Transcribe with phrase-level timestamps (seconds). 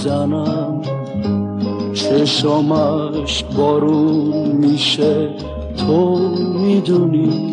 [0.00, 0.80] می‌زنم.
[1.94, 5.28] چشمش بارون میشه.
[5.76, 6.18] تو
[6.58, 7.49] می‌دونی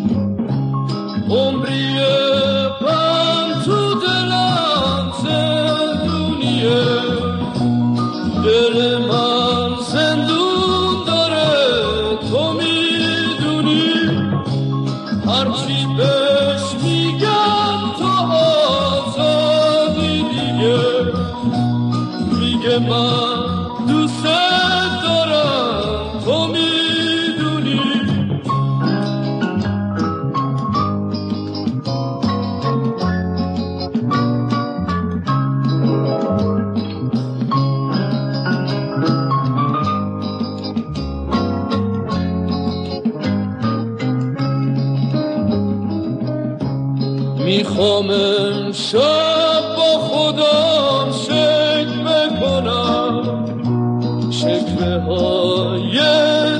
[55.08, 55.98] های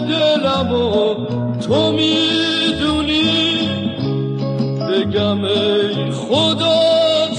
[0.08, 1.14] دلم و
[1.60, 3.68] تو می‌دونی
[4.88, 6.78] بگم ای خدا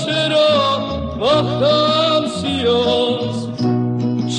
[0.05, 0.79] چرا
[1.21, 3.49] وقتم سیاست؟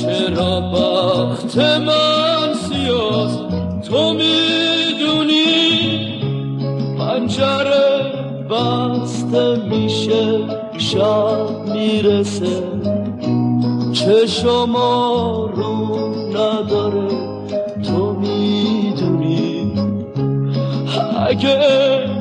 [0.02, 3.40] چرا وقت من سیاست؟
[3.88, 5.40] تو می‌دونی
[6.98, 8.12] پنجره
[8.50, 10.38] بسته میشه
[10.78, 12.70] شب می‌رسه.
[14.26, 17.08] شما رو نداره.
[17.82, 19.72] تو می‌دونی
[21.28, 21.58] اگه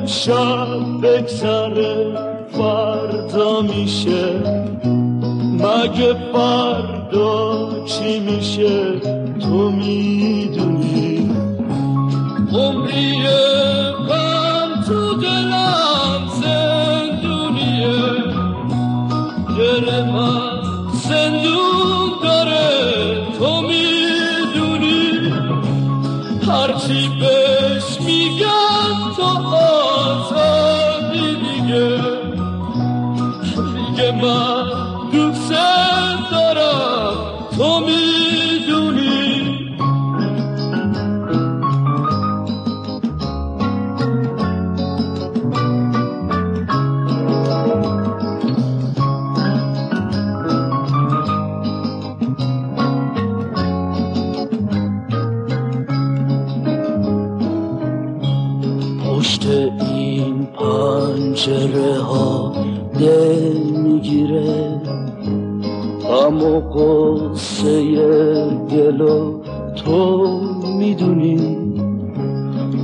[0.06, 0.68] شب
[1.04, 2.18] بگذره
[2.52, 4.36] فردا میشه.
[5.54, 9.00] مگه فردا چی میشه؟
[9.40, 10.49] تو می‌دونی.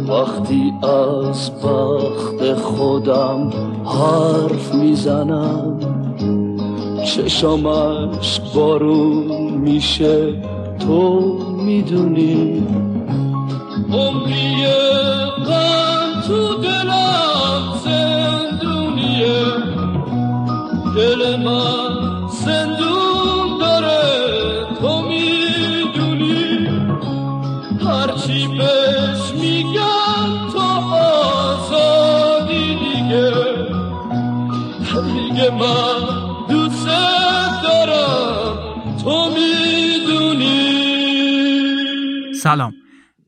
[0.10, 3.50] وقتی از بخت خودم
[3.86, 5.80] حرف می‌زنم
[7.06, 10.34] چشمش بارون میشه
[10.80, 11.20] تو
[11.66, 12.64] می‌دونی.
[13.94, 14.66] عمری
[15.48, 17.16] غم تو دلم
[20.96, 21.85] دل من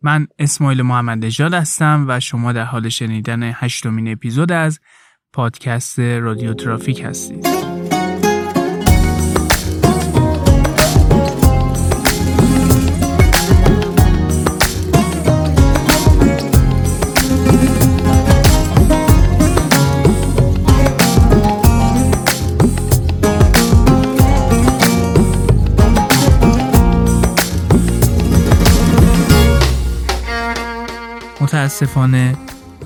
[0.07, 4.79] من اسماعیل محمد نژاد هستم و شما در حال شنیدن هشتمین اپیزود از
[5.33, 7.66] پادکست رادیو ترافیک هستید.
[31.67, 32.35] متاسفانه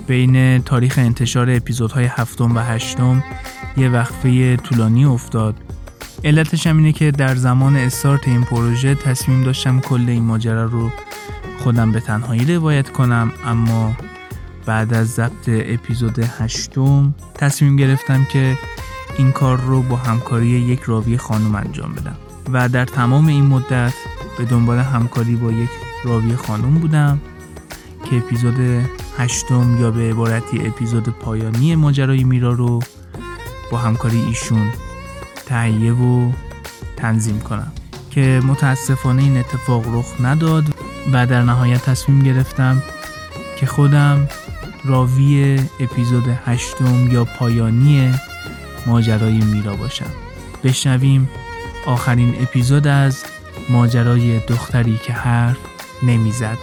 [0.07, 3.23] بین تاریخ انتشار اپیزودهای هفتم و هشتم
[3.77, 5.55] یه وقفه طولانی افتاد.
[6.23, 10.91] علتش هم اینه که در زمان استارت این پروژه تصمیم داشتم کل این ماجرا رو
[11.59, 13.95] خودم به تنهایی روایت کنم اما
[14.65, 18.57] بعد از ضبط اپیزود هشتم تصمیم گرفتم که
[19.17, 22.15] این کار رو با همکاری یک راوی خانم انجام بدم.
[22.53, 23.93] و در تمام این مدت
[24.37, 25.69] به دنبال همکاری با یک
[26.03, 27.19] راوی خانم بودم.
[28.11, 28.85] که اپیزود
[29.17, 32.79] هشتم یا به عبارتی اپیزود پایانی ماجرای میرا رو
[33.71, 34.71] با همکاری ایشون
[35.45, 36.31] تهیه و
[36.97, 37.71] تنظیم کنم.
[38.09, 40.63] که متاسفانه این اتفاق رخ نداد
[41.13, 42.83] و در نهایت تصمیم گرفتم
[43.57, 44.27] که خودم
[44.85, 48.13] راوی اپیزود هشتم یا پایانی
[48.85, 50.11] ماجرای میرا باشم.
[50.63, 51.29] بشنویم
[51.85, 53.23] آخرین اپیزود از
[53.69, 55.57] ماجرای دختری که حرف
[56.03, 56.57] نمی‌زد.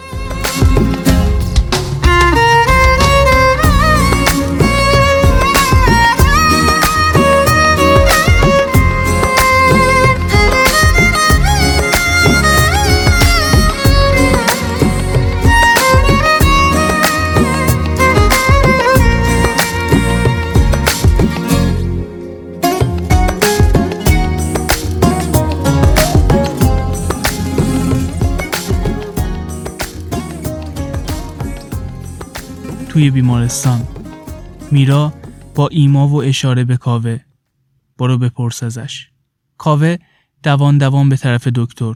[32.98, 33.88] توی بیمارستان.
[34.70, 35.14] میرا
[35.54, 37.20] با ایما و اشاره به کاوه.
[37.98, 39.10] برو بپرس ازش.
[39.58, 39.96] کاوه
[40.42, 41.94] دوان دوان به طرف دکتر.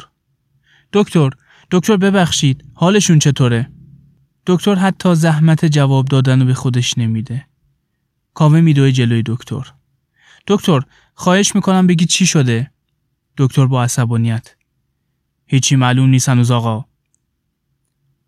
[0.92, 1.30] دکتر
[1.70, 3.72] دکتر ببخشید حالشون چطوره؟
[4.46, 7.46] دکتر حتی زحمت جواب دادن رو به خودش نمیده.
[8.34, 9.72] کاوه میدوه جلوی دکتر.
[10.46, 10.80] دکتر
[11.14, 12.70] خواهش می‌کنم بگی چی شده؟
[13.36, 14.54] دکتر با عصبانیت.
[15.46, 16.84] هیچی معلوم نیست هنوز آقا.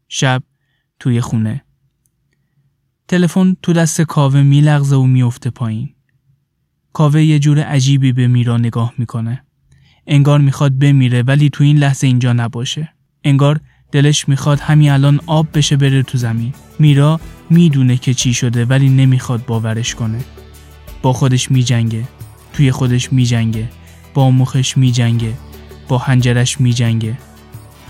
[0.08, 0.42] شب
[1.00, 1.63] توی خونه.
[3.08, 5.88] تلفن تو دست کاوه میلغزه و میفته پایین.
[6.92, 9.44] کاوه یه جور عجیبی به میرا نگاه می‌کنه.
[10.06, 12.88] انگار می‌خواد بمیره ولی تو این لحظه اینجا نباشه.
[13.24, 13.60] انگار
[13.92, 16.54] دلش می‌خواد همین الان آب بشه بره تو زمین.
[16.78, 17.20] میرا
[17.50, 20.24] می‌دونه که چی شده ولی نمی‌خواد باورش کنه.
[21.02, 22.04] با خودش میجنگه.
[22.52, 23.68] توی خودش میجنگه.
[24.14, 25.34] با مخش میجنگه.
[25.88, 27.18] با هنجرش میجنگه.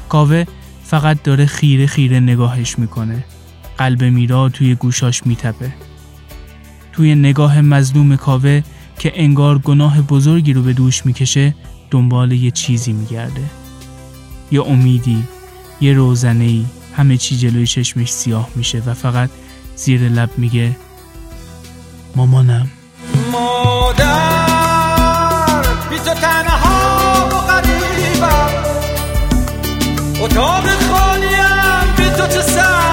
[0.09, 0.45] کاوه
[0.83, 3.25] فقط داره خیره خیره نگاهش می‌کنه.
[3.79, 5.75] قلب میرا توی گوشاش میتپه.
[6.93, 8.63] توی نگاه مظلوم کاوه
[8.99, 11.55] که انگار گناه بزرگی رو به دوش می‌کشه
[11.91, 13.43] دنبال یه چیزی میگرده.
[14.53, 15.25] یه امیدی
[15.81, 16.65] یه روزنه ای
[16.97, 19.31] همه چی جلوی چشمش سیاه میشه و فقط
[19.77, 20.77] زیر لب میگه
[22.17, 22.71] مامانم.
[23.33, 24.05] مادر
[25.91, 28.51] بی تو تنها و غریبم.
[30.21, 32.84] اتاق خالیم بی تو چه سرده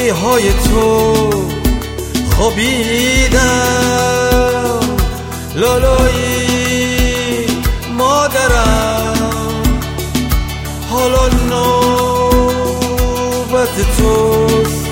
[0.09, 1.43] های تو
[2.35, 3.39] خوابیدم.
[5.55, 7.45] لالایی
[7.97, 9.31] مادرم
[10.89, 12.37] حالا نوبت
[13.97, 14.87] توست.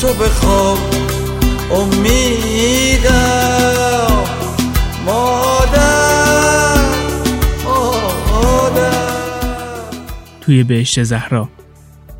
[0.00, 0.78] تو بخواب
[1.70, 3.73] امیدم.
[10.44, 11.48] توی بهشت زهرا.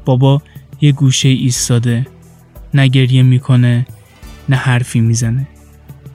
[0.04, 0.43] بابا
[0.81, 2.07] یه گوشه ایستاده
[2.75, 3.87] نه می‌کنه
[4.49, 5.49] نه حرفی می‌زنه.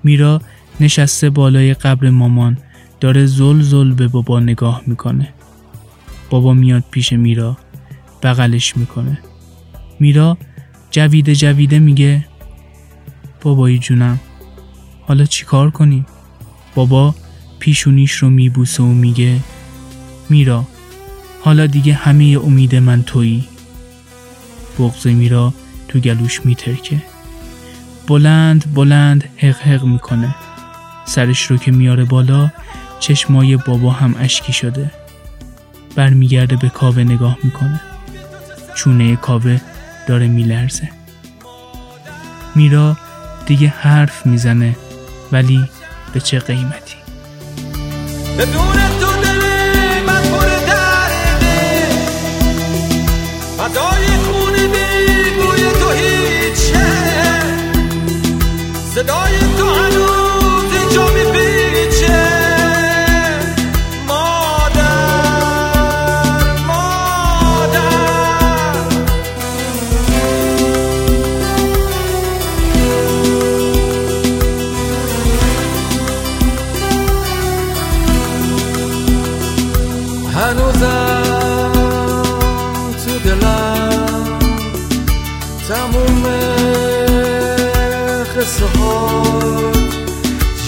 [0.03, 0.41] میرا
[0.79, 2.57] نشسته بالای قبر مامان
[2.99, 5.33] داره زل زل به بابا نگاه می‌کنه.
[6.29, 7.57] بابا میاد پیش میرا
[8.23, 9.19] بغلش می‌کنه.
[9.99, 10.37] میرا
[10.91, 12.25] جویده جویده میگه
[13.41, 14.19] بابایی جونم
[15.01, 16.05] حالا چیکار کنیم؟
[16.75, 17.15] بابا
[17.59, 19.39] پیشونیش رو میبوسه و میگه
[20.29, 20.65] میرا
[21.41, 23.47] حالا دیگه همه امید من تویی.
[24.79, 25.53] بغض میرا
[25.87, 27.01] تو گلوش میترکه.
[28.07, 30.35] بلند بلند حق حق می‌کنه.
[31.05, 32.51] سرش رو که میاره بالا
[32.99, 34.91] چشمای بابا هم اشکی شده.
[35.95, 37.81] برمیگرده به کاوه نگاه می‌کنه.
[38.75, 39.61] چونه کاوه
[40.07, 40.89] داره میلرزه.
[42.55, 42.97] میرا
[43.45, 44.75] دیگه حرف می‌زنه
[45.31, 45.69] ولی
[46.13, 46.95] به چه قیمتی؟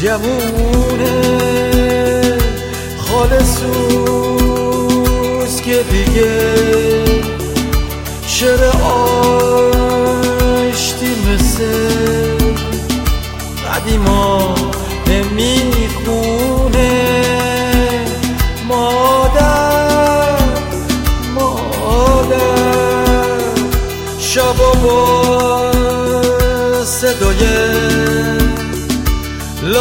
[0.01, 1.21] جوونه.
[2.97, 4.31] خالصوز
[5.61, 6.31] که دیگه
[8.27, 8.63] شعر
[10.63, 11.90] آشتی مثل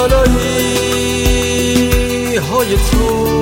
[0.01, 0.37] لالایی
[2.37, 3.41] های تو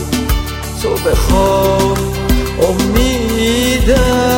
[0.81, 1.97] تو بخواب
[2.61, 4.36] امیدم.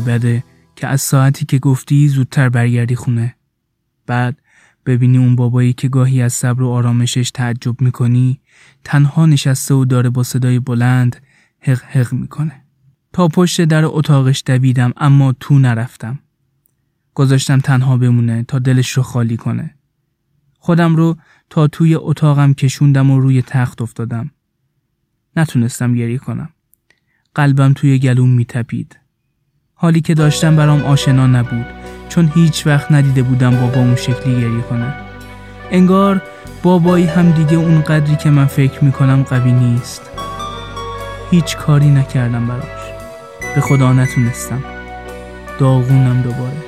[0.00, 0.44] خیلی بده
[0.76, 3.34] که از ساعتی که گفتی زودتر برگردی خونه.
[4.06, 4.42] بعد
[4.86, 8.40] ببینی اون بابایی که گاهی از صبر و آرامشش تعجب می‌کنی
[8.84, 11.16] تنها نشسته و داره با صدای بلند
[11.60, 12.64] حق حق می‌کنه.
[13.12, 16.18] تا پشت در اتاقش دویدم اما تو نرفتم.
[17.14, 19.74] گذاشتم تنها بمونه تا دلش رو خالی کنه.
[20.58, 21.16] خودم رو
[21.50, 24.30] تا توی اتاقم کشوندم و روی تخت افتادم.
[25.36, 26.48] نتونستم گریه کنم.
[27.34, 28.96] قلبم توی گلوم میتپید.
[29.82, 31.66] حالی که داشتم برام آشنا نبود
[32.08, 34.94] چون هیچ وقت ندیده بودم بابا اون شکلی گریه کنه.
[35.70, 36.22] انگار
[36.62, 40.10] بابایی هم دیگه اون قدری که من فکر می‌کنم قوی نیست.
[41.30, 42.92] هیچ کاری نکردم براش.
[43.54, 44.64] به خدا نتونستم.
[45.58, 46.62] داغونم دوباره.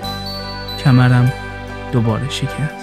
[0.84, 1.32] کمرم
[1.92, 2.81] دوباره شکست.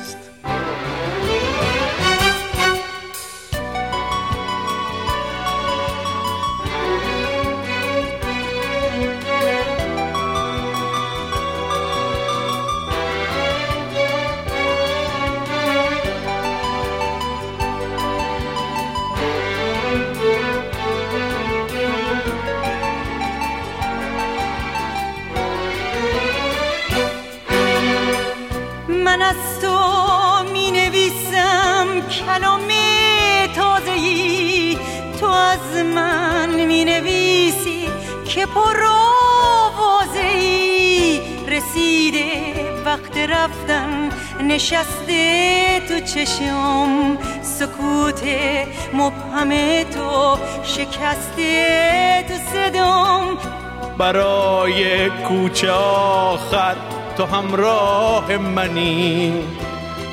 [54.13, 56.75] برای کوچه آخر
[57.17, 59.33] تو همراه منی.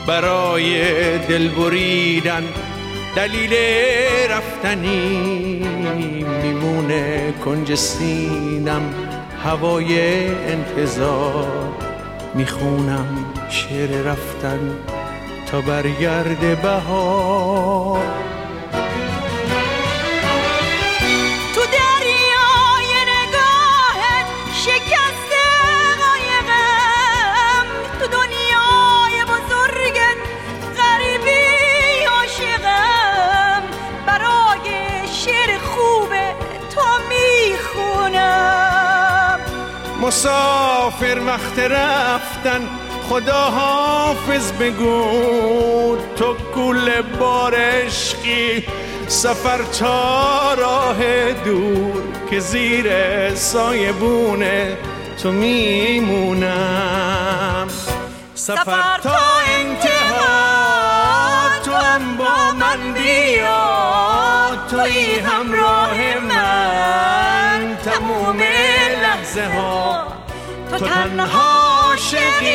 [0.06, 0.78] برای
[1.18, 2.44] دل بریدن
[3.16, 3.54] دلیل
[4.30, 5.64] رفتنی.
[6.42, 8.94] میمونه کنج سینم
[9.44, 11.74] هوای انتظار.
[12.34, 14.60] می‌خونم شعر رفتن
[15.50, 18.00] تا برگرده بهار.
[40.16, 42.68] مسافر وقت رفتن
[43.08, 48.64] خدا حافظ بگو تو گل بارشقی
[49.08, 52.86] سفر تا راه دور که زیر
[53.34, 54.76] سایه بونه
[55.22, 56.46] تو میمونم.
[58.34, 59.16] سفر تا
[59.58, 60.36] انتها
[61.64, 63.66] تو هم با من بیا
[64.70, 68.36] توی همراه من تموم
[69.36, 70.06] لحظه ها
[70.70, 72.54] تو تنها عاشقی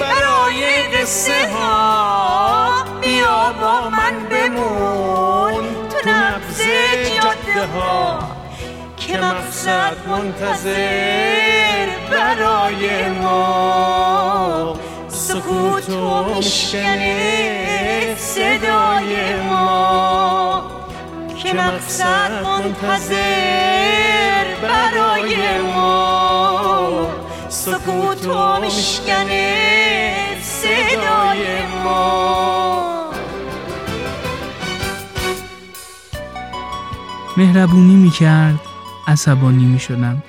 [0.00, 2.84] برای قصه ها.
[3.00, 6.60] بیا با من بمون تو نبز
[7.16, 8.18] جاده ها.
[8.96, 14.76] که مقصد منتظر برای ما.
[15.08, 17.00] سکوت و مشکن
[18.16, 20.62] صدای ما.
[21.42, 27.08] که مقصد منتظر برای ما.
[27.48, 29.28] سکوت و مشکن
[30.42, 33.10] صدای ما.
[37.36, 38.60] مهربونی می‌کرد
[39.06, 40.22] عصبانی می‌شدم.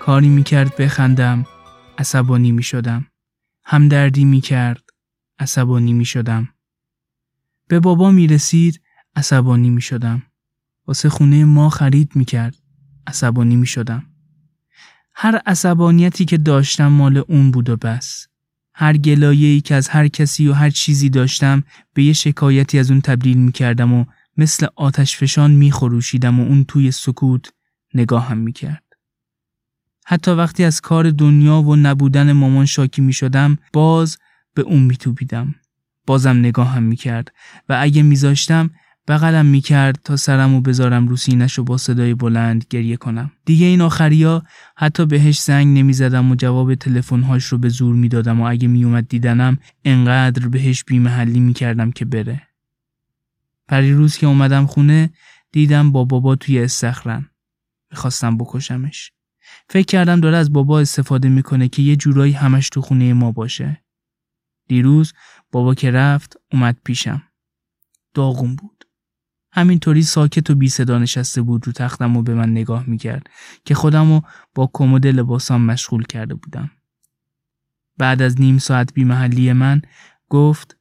[0.00, 1.46] کاری می‌کرد بخندم
[1.98, 3.06] عصبانی می‌شدم.
[3.64, 4.82] همدردی می‌کرد
[5.38, 6.48] عصبانی می‌شدم.
[7.68, 8.80] به بابا می‌رسید
[9.16, 10.22] عصبانی می‌شدم.
[10.86, 12.59] واسه خونه ما خرید می‌کرد.
[13.10, 14.06] عصبانی می‌شدم
[15.14, 18.26] هر عصبانیتی که داشتم مال اون بود و بس
[18.74, 21.62] هر گلایه‌ای که از هر کسی و هر چیزی داشتم
[21.94, 24.04] به یه شکایتی از اون تبدیل می‌کردم و
[24.36, 27.52] مثل آتش فشان میخروشیدم و اون توی سکوت
[27.94, 28.84] نگاهم می‌کرد.
[30.06, 34.18] حتی وقتی از کار دنیا و نبودن مامان شاکی می‌شدم باز
[34.54, 35.54] به اون میتوبیدم.
[36.06, 37.32] بازم نگاهم می‌کرد
[37.68, 38.70] و اگه میذاشتم
[39.10, 43.30] بغلم می‌کرد تا سرمو بذارم رو سینش و با صدای بلند گریه کنم.
[43.44, 44.42] دیگه این آخریا
[44.76, 49.58] حتی بهش زنگ نمی‌زدم و جواب تلفن‌هاش رو به زور می‌دادم و اگه میومد دیدنم
[49.84, 52.42] انقدر بهش بیمحلی می‌کردم که بره.
[53.68, 55.10] پریروز که اومدم خونه
[55.52, 57.30] دیدم با بابا توی استخرن.
[57.90, 59.12] می‌خواستم بکشمش.
[59.68, 63.84] فکر کردم داره از بابا استفاده می‌کنه که یه جورایی همش تو خونه ما باشه.
[64.68, 65.12] دیروز
[65.52, 67.22] بابا که رفت اومد پیشم.
[68.14, 68.79] داغون بود.
[69.52, 73.30] همینطوری ساکت و بی صدا نشسته بود رو تختم و به من نگاه می‌کرد
[73.64, 74.20] که خودمو
[74.54, 76.70] با کمد لباسام مشغول کرده بودم.
[77.98, 79.82] بعد از نیم ساعت بی محلی من
[80.28, 80.76] گفت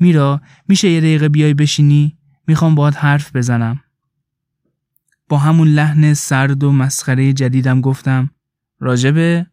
[0.00, 3.80] میرا میشه یه دقیقه بیای بشینی؟ می‌خوام باهات حرف بزنم.
[5.28, 8.30] با همون لحن سرد و مسخره جدیدم گفتم
[8.78, 9.46] راجبه؟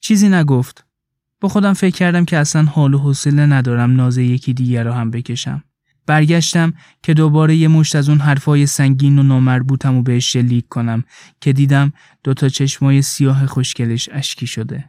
[0.00, 0.86] چیزی نگفت.
[1.40, 5.10] با خودم فکر کردم که اصلا حال و حوصله ندارم ناز یکی دیگر رو هم
[5.10, 5.64] بکشم.
[6.10, 11.04] برگشتم که دوباره یه مشت از اون حرفای سنگین و نامربوطم و بهش شلیک کنم
[11.40, 11.92] که دیدم
[12.24, 14.84] دوتا چشمای سیاه خوشگلش اشکی شده.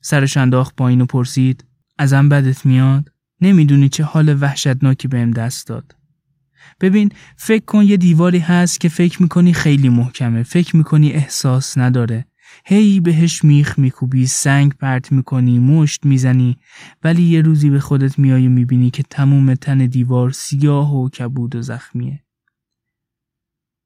[0.00, 1.64] سرش انداخت پایین و پرسید
[1.98, 5.96] ازم بدت میاد؟ نمی‌دونی چه حال وحشتناکی بهم دست داد.
[6.80, 12.26] ببین فکر کن یه دیواری هست که فکر می‌کنی خیلی محکمه فکر می‌کنی احساس نداره
[12.68, 16.56] هی بهش میخ میکوبی سنگ پرت می‌کنی مشت می‌زنی
[17.04, 21.54] ولی یه روزی به خودت میای و می‌بینی که تموم تن دیوار سیاه و کبود
[21.54, 22.24] و زخمیه.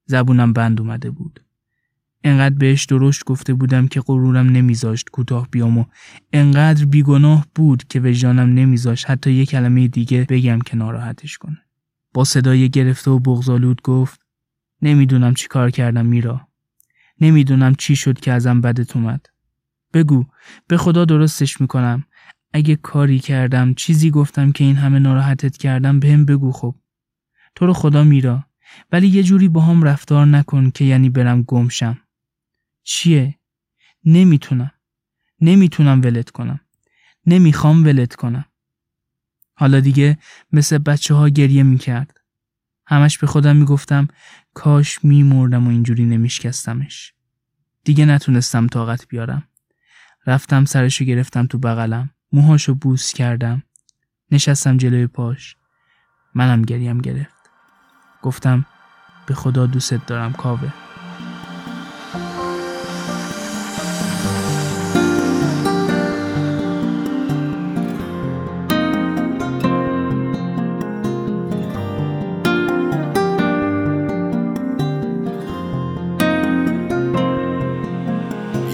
[0.06, 1.44] زبونم بند اومده بود.
[2.24, 5.84] انقدر بهش درشت گفته بودم که غرورم نمیذاشت کوتاه بیام و
[6.32, 11.58] انقدر بیگناه بود که وجدانم نمیذاشت حتی یه کلمه دیگه بگم که ناراحتش کنه.
[12.14, 14.20] با صدای گرفته و بغزالود گفت
[14.82, 16.49] نمی‌دونم چی کار کردم میرا.
[17.20, 19.26] نمی‌دونم چی شد که ازم بدت اومد.
[19.92, 20.24] بگو
[20.66, 22.04] به خدا درستش می‌کنم.
[22.52, 26.74] اگه کاری کردم چیزی گفتم که این همه ناراحتت کردم بهم بگو خب.
[27.54, 28.44] تو رو خدا میرا.
[28.92, 31.98] ولی یه جوری با هم رفتار نکن که یعنی برم گمشم.
[32.82, 33.38] چیه؟
[34.04, 34.70] نمی‌تونم.
[35.40, 36.60] نمی‌تونم ولت کنم.
[37.26, 38.44] نمی‌خوام ولت کنم.
[39.54, 40.18] حالا دیگه
[40.52, 42.20] مثل بچه ها گریه می‌کرد.
[42.86, 44.08] همش به خودم می‌گفتم
[44.54, 47.14] کاش میمردم و اینجوری نمیشکستمش.
[47.84, 49.48] دیگه نتونستم طاقت بیارم.
[50.26, 52.10] رفتم سرشو گرفتم تو بغلم.
[52.32, 53.62] موهاشو بوس کردم.
[54.30, 55.56] نشستم جلوی پاش.
[56.34, 57.50] منم گریم گرفت.
[58.22, 58.66] گفتم
[59.26, 60.89] به خدا دوست دارم کاوه.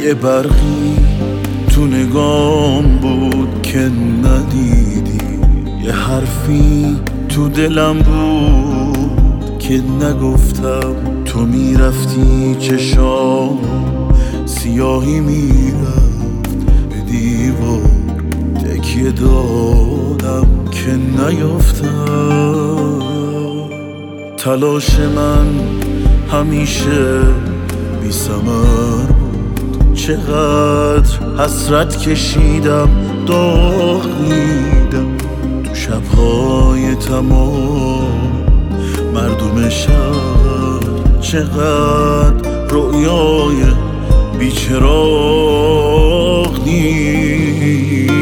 [0.07, 0.97] یه برقی
[1.71, 3.90] تو نگام بود که
[4.25, 5.40] ندیدی.
[5.85, 6.97] یه حرفی
[7.29, 10.95] تو دلم بود که نگفتم.
[11.25, 13.59] تو می‌رفتی چشام
[14.45, 17.90] سیاهی می‌رفت به دیوار.
[18.55, 22.19] تکیه دادم که نیفتم.
[24.37, 25.47] تلاش من
[26.33, 27.19] همیشه
[28.03, 29.15] بی سمر
[30.07, 32.88] چقدر حسرت کشیدم
[33.27, 35.16] داغ دیدم
[35.64, 38.47] تو شبهای تمام
[39.14, 40.81] مردم شهر
[41.21, 43.57] چقدر رویای
[44.38, 44.95] بیچراغ
[46.64, 48.16] دیدن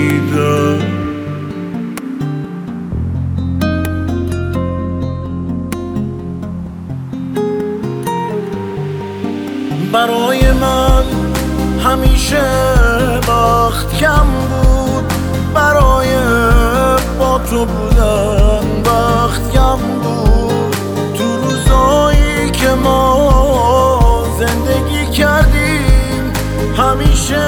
[12.35, 15.12] همیشه وقت کم بود
[15.55, 16.09] برای
[17.18, 18.83] با تو بودن.
[18.87, 20.77] وقت کم بود
[21.14, 26.33] تو روزایی که ما زندگی کردیم.
[26.77, 27.44] همیشه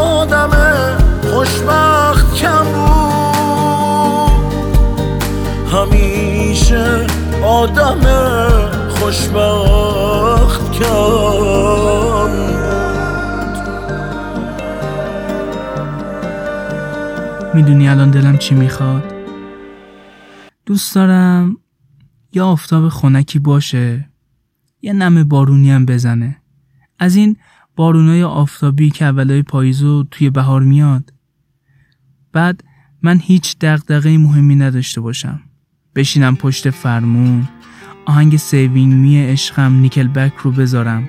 [0.00, 0.50] آدم
[1.32, 2.90] خوشبخت کم بود.
[5.72, 7.06] همیشه
[7.44, 8.00] آدم
[9.00, 12.09] خوشبخت کم
[17.54, 19.14] می‌دونی الان دلم چی می‌خواد؟
[20.66, 21.56] دوست دارم
[22.32, 24.10] یا آفتاب خونکی باشه
[24.82, 26.36] یه نم بارونی هم بزنه.
[26.98, 27.36] از این
[27.76, 31.12] بارونای آفتابی که اولای پاییزو توی بهار میاد.
[32.32, 32.64] بعد
[33.02, 35.40] من هیچ دقدقه مهمی نداشته باشم.
[35.94, 37.48] بشینم پشت فرمون
[38.06, 41.08] آهنگ Saving Me عشقم Nickelback رو بذارم.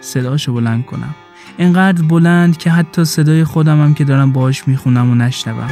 [0.00, 1.14] صداشو بلند کنم.
[1.58, 5.70] انقدر بلند که حتی صدای خودم هم که دارم باهاش می‌خونم و نشنوم.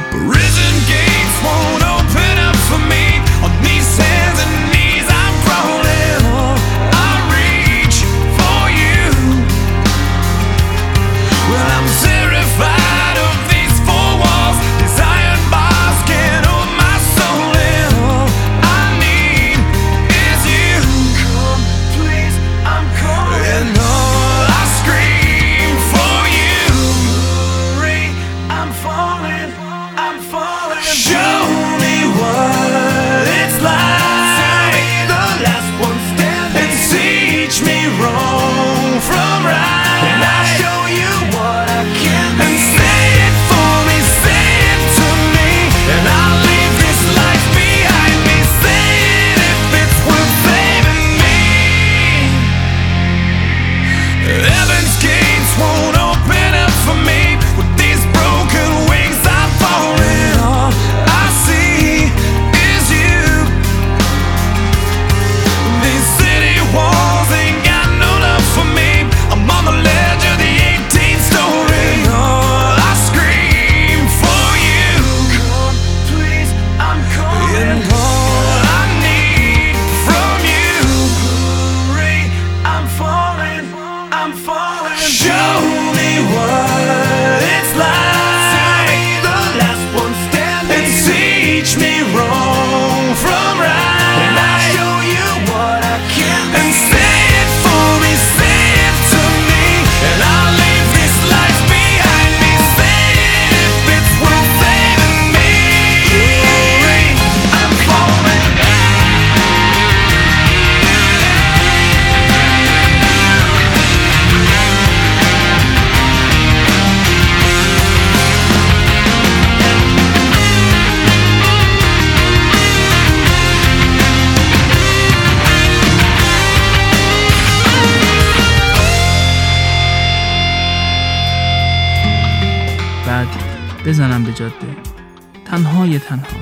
[135.45, 136.37] تنهای تنها.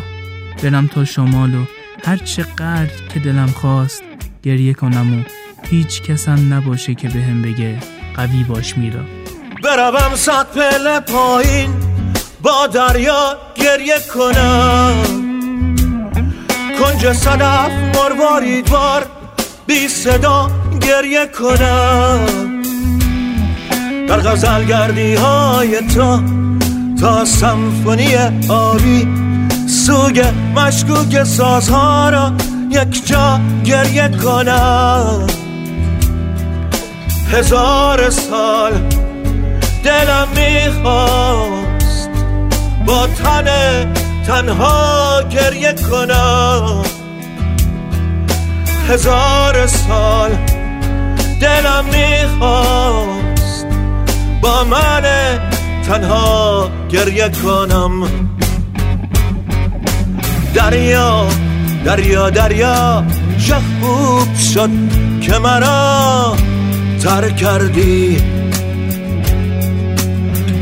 [0.64, 1.66] برم تا شمال و
[2.06, 4.04] هر چقدر که دلم خواست
[4.44, 5.24] گریه کنم و
[5.70, 7.78] هیچ کسم نباشه که بهم بگه
[8.16, 9.02] قوی باش میرا.
[9.64, 11.70] بروم صد پله پایین
[12.42, 14.94] با دریا گریه کنم.
[16.80, 19.06] کنج صدف مروارید بار
[19.68, 22.54] بی صدا گریه کنم.
[24.08, 26.22] در غزل گردی های تو
[27.04, 28.16] تا سمفونی
[28.50, 29.08] آبی.
[29.68, 32.32] سوگ مشکوک سازها را
[32.70, 35.28] یک جا گریه کنم.
[37.32, 38.72] هزار سال
[39.84, 42.10] دلم می‌خواست
[42.86, 43.48] با تن
[44.28, 46.84] تنها گریه کنم.
[48.90, 50.32] هزار سال
[51.42, 53.66] دلم می‌خواست
[54.42, 55.04] با من
[55.88, 58.08] تنها گریه کنم.
[60.56, 61.28] دریا
[61.86, 63.04] دریا دریا
[63.48, 64.70] چه خوب شد
[65.22, 66.36] که مرا
[67.04, 68.18] تر کردی.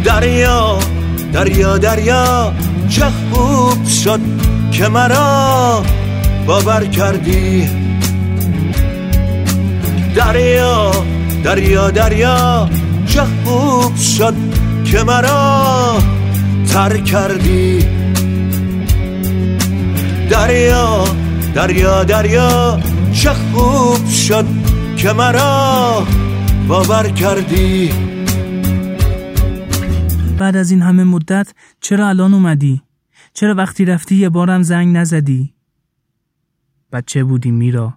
[0.03, 0.77] دریا
[1.33, 2.53] دریا دریا
[2.89, 4.19] چه خوب شد
[4.71, 5.83] که مرا
[6.47, 7.69] باور کردی.
[10.15, 10.91] دریا
[11.43, 12.69] دریا دریا
[13.07, 15.97] چه خوب شد که مرا
[16.67, 17.79] تر کردی.
[20.29, 21.03] دریا
[21.55, 22.79] دریا دریا
[23.13, 24.45] چه خوب شد
[24.97, 26.03] که مرا
[26.67, 27.89] باور کردی.
[30.39, 32.81] بعد از این همه مدت چرا الان اومدی؟
[33.33, 35.53] چرا وقتی رفتی یه بارم زنگ نزدی؟
[36.91, 37.93] بچه بودی میرا؟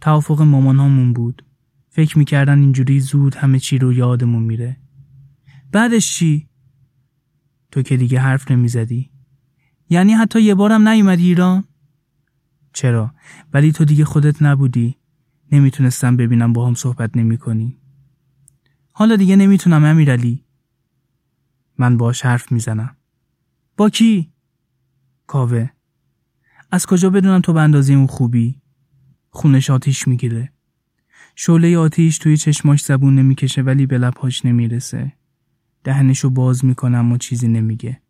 [0.00, 1.44] توافق مامانامون بود.
[1.90, 4.76] فکر می‌کردن اینجوری زود همه چی رو یادمون میره.
[5.72, 6.48] بعدش چی؟
[7.70, 9.10] تو که دیگه حرف نمی‌زدی
[9.90, 11.64] یعنی حتی یه بارم نیومدی ایران؟
[12.72, 13.14] چرا؟
[13.52, 14.96] ولی تو دیگه خودت نبودی
[15.52, 17.76] نمی‌تونستم ببینم با هم صحبت نمی کنی.
[18.92, 20.44] حالا دیگه نمی‌تونم امیرعلی
[21.78, 22.96] من باش حرف می‌زنم
[23.76, 24.32] با کی؟
[25.26, 25.70] کاوه
[26.70, 28.62] از کجا بدونم تو به اندازه اون خوبی؟
[29.30, 30.52] خونش آتیش می‌گیره
[31.34, 35.17] شعله آتیش توی چشماش زبون نمی‌کشه ولی به لبهاش نمی‌رسه
[35.84, 38.02] دهنشو باز می‌کنه اما چیزی نمیگه.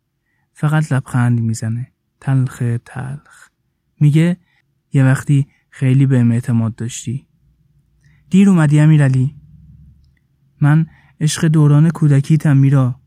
[0.53, 1.91] فقط لبخند می‌زنه.
[2.21, 3.49] تلخ تلخ.
[3.99, 4.37] میگه
[4.93, 7.27] یه وقتی خیلی بهم اعتماد داشتی.
[8.29, 9.35] دیر اومدی امیرعلی.
[10.61, 10.87] من
[11.21, 13.01] عشق دوران کودکیتم میرا.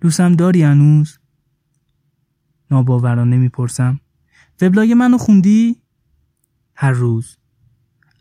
[0.00, 1.18] دوستم داری هنوز؟
[2.70, 4.00] ناباورانه می‌پرسم.
[4.60, 5.76] وبلاگ منو خوندی؟
[6.74, 7.36] هر روز.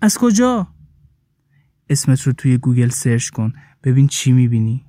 [0.02, 0.68] از کجا؟
[1.90, 3.54] اسمت رو توی گوگل search کن.
[3.84, 4.86] ببین چی می‌بینی.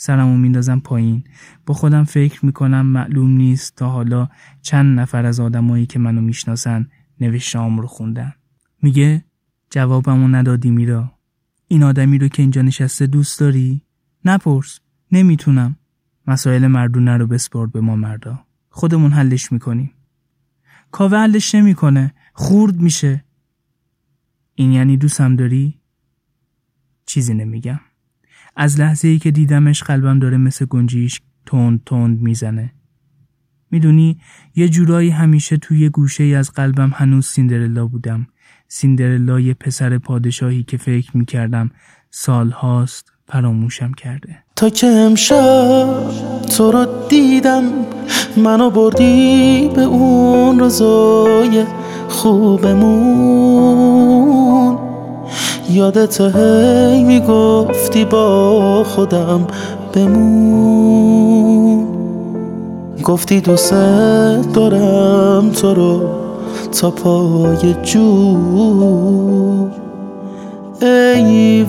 [0.00, 1.24] سرمو میندازم پایین.
[1.66, 4.28] با خودم فکر می‌کنم معلوم نیست تا حالا
[4.62, 6.88] چند نفر از آدمایی که منو می‌شناسن
[7.20, 8.32] نوشتهام رو خوندن.
[8.82, 9.24] میگه
[9.70, 11.12] جوابمو ندادی میرا.
[11.68, 13.82] این آدمی رو که اینجا نشسته دوست داری؟
[14.24, 14.80] نپرس.
[15.12, 15.76] نمی‌تونم.
[16.26, 18.44] مسائل مردونه رو بسپار به ما مردا.
[18.70, 19.92] خودمون حلش می‌کنیم.
[20.90, 22.14] کاوه حلش نمی‌کنه.
[22.32, 23.24] خورد میشه.
[24.54, 25.80] این یعنی دوستم داری؟
[27.06, 27.80] چیزی نمیگم.
[28.60, 32.72] از لحظه ای که دیدمش قلبم داره مثل گنجیش تند تند می‌زنه.
[33.70, 34.18] می‌دونی
[34.54, 38.26] یه جورایی همیشه توی گوشه ای از قلبم هنوز سیندرلا بودم.
[38.68, 41.70] سیندرلا یه پسر پادشاهی که فکر می‌کردم
[42.10, 44.38] سالهاست فراموشم کرده.
[44.56, 46.10] تا که امشب
[46.56, 47.62] تو رو دیدم
[48.36, 51.64] منو بردی به اون روزای
[52.08, 53.68] خوبمون.
[55.70, 59.46] یادت هی می‌گفتی با خودم
[59.94, 60.78] بمون.
[63.04, 63.72] گفتی دوست
[64.54, 66.00] دارم تو رو
[66.80, 68.36] تا پای جو
[70.82, 71.66] ای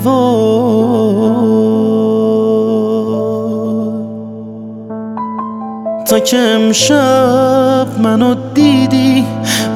[6.10, 9.26] تا که امشب منو دیدی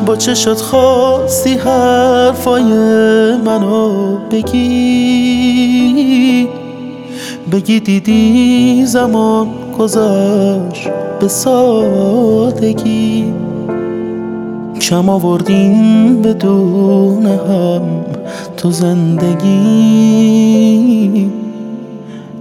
[0.06, 2.64] با چشت خواستی حرفای
[3.46, 5.64] منو بگی.
[7.52, 9.48] بگی دیدی زمان
[9.80, 10.90] گذشت
[11.20, 13.34] به سادگی.
[14.82, 17.82] کم آوردیم بدون هم
[18.58, 19.50] تو زندگی.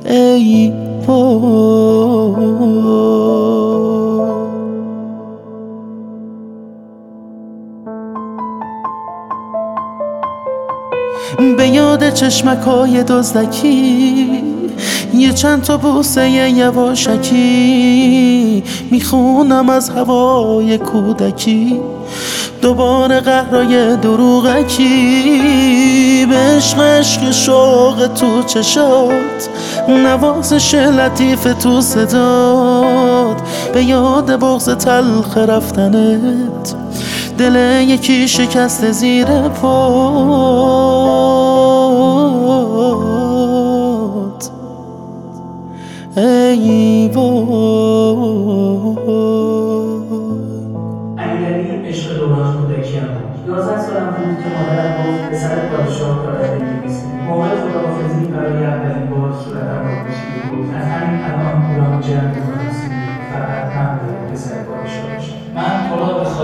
[0.07, 0.73] ای
[1.07, 2.53] وای.
[11.57, 14.43] به یاد چشمکای دزدکی.
[15.15, 17.33] یه چند تا بوسه یواشکی
[18.91, 21.81] می‌خونم از هوای کودکی.
[22.63, 24.87] دوباره قهرای دروغکی.
[26.31, 29.49] به عشق عشق شوق تو چشات.
[29.89, 33.37] نوازش لطیف تو صدات.
[33.75, 36.75] به یاد بغز تلخ رفتنت.
[37.39, 37.57] دل
[37.89, 39.73] یکی شکست زیر پات
[46.17, 47.43] ای وای.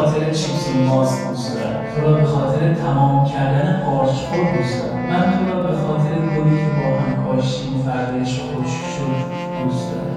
[0.08, 1.84] خاطر چیپسی ماست دوست دارم.
[1.94, 5.06] تو را به خاطر تمام کردن قارچخور دوست دارم.
[5.10, 9.16] من تو را به خاطر گلی که با هم کاشتیم فردش خشک شد
[9.64, 10.08] دوست دارم.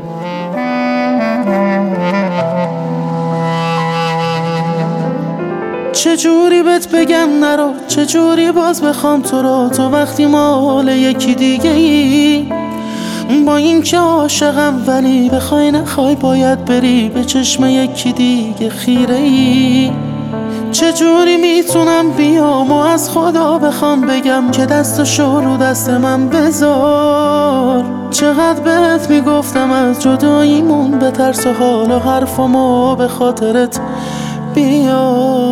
[5.92, 12.61] چجوری بهت بگم نرو؟ چجوری باز بخوام تو رو تو وقتی مال یکی دیگه ای
[13.40, 19.92] با این که عاشقم ولی بخوای نخوای باید بری به چشم یکی دیگه خیره ای
[20.72, 28.60] چجوری می‌تونم بیام و از خدا بخوام بگم که دست رو دست من بذار؟ چقدر
[28.60, 33.80] بهت می‌گفتم از جداییمون به ترس و حال و حرفمو به خاطرت
[34.56, 35.51] بیار.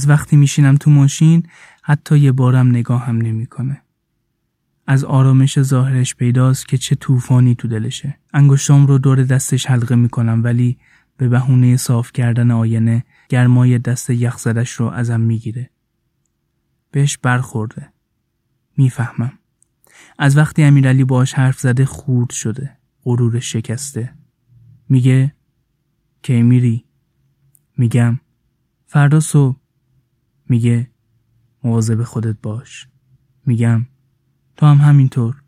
[0.00, 1.46] از وقتی میشینم تو ماشین
[1.82, 3.82] حتی یه بارم نگاه هم نمی‌کنه.
[4.86, 8.18] از آرامش ظاهرش پیداست که چه طوفانی تو دلشه.
[8.32, 10.78] انگشتام رو دور دستش حلقه می‌کنم ولی
[11.16, 15.70] به بهونه صاف کردن آینه گرمای دست یخ زدش رو ازم می‌گیره.
[16.90, 17.92] بهش برخورده.
[18.76, 19.32] می‌فهمم.
[20.18, 22.76] از وقتی امیرعلی باش حرف زده خورد شده.
[23.04, 24.14] غرور شکسته.
[24.88, 25.34] میگه
[26.22, 26.84] کی میری؟
[27.76, 28.20] میگم
[28.86, 29.59] فردا صبح
[30.50, 30.90] میگه
[31.64, 32.88] مواظب خودت باش.
[33.46, 33.86] میگم
[34.56, 35.42] تو هم همینطور.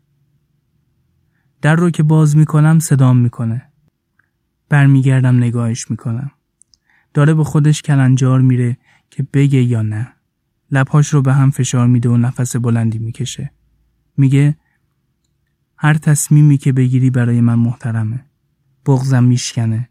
[1.61, 3.69] در رو که باز می‌کنم صدام می‌کنه.
[4.69, 6.31] برمیگردم نگاهش می‌کنم.
[7.13, 8.77] داره به خودش کلنجار میره
[9.09, 10.13] که بگه یا نه.
[10.71, 13.51] لبهاش رو به هم فشار میده و نفس بلندی می‌کشه.
[14.17, 14.57] میگه
[15.77, 18.25] هر تصمیمی که بگیری برای من محترمه.
[18.85, 19.89] بغزم میشکنه.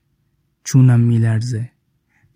[0.64, 1.70] چونم میلرزه.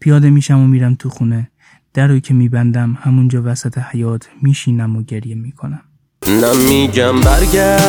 [0.00, 1.50] پیاده میشم و میرم تو خونه.
[1.96, 5.80] در رو که میبندم همونجا وسط حیات میشینم و گریه می‌کنم.
[6.28, 7.86] نمیگم برگرد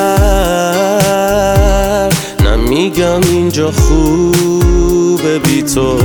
[2.45, 5.97] نمیگم اینجا خوبه بی تو.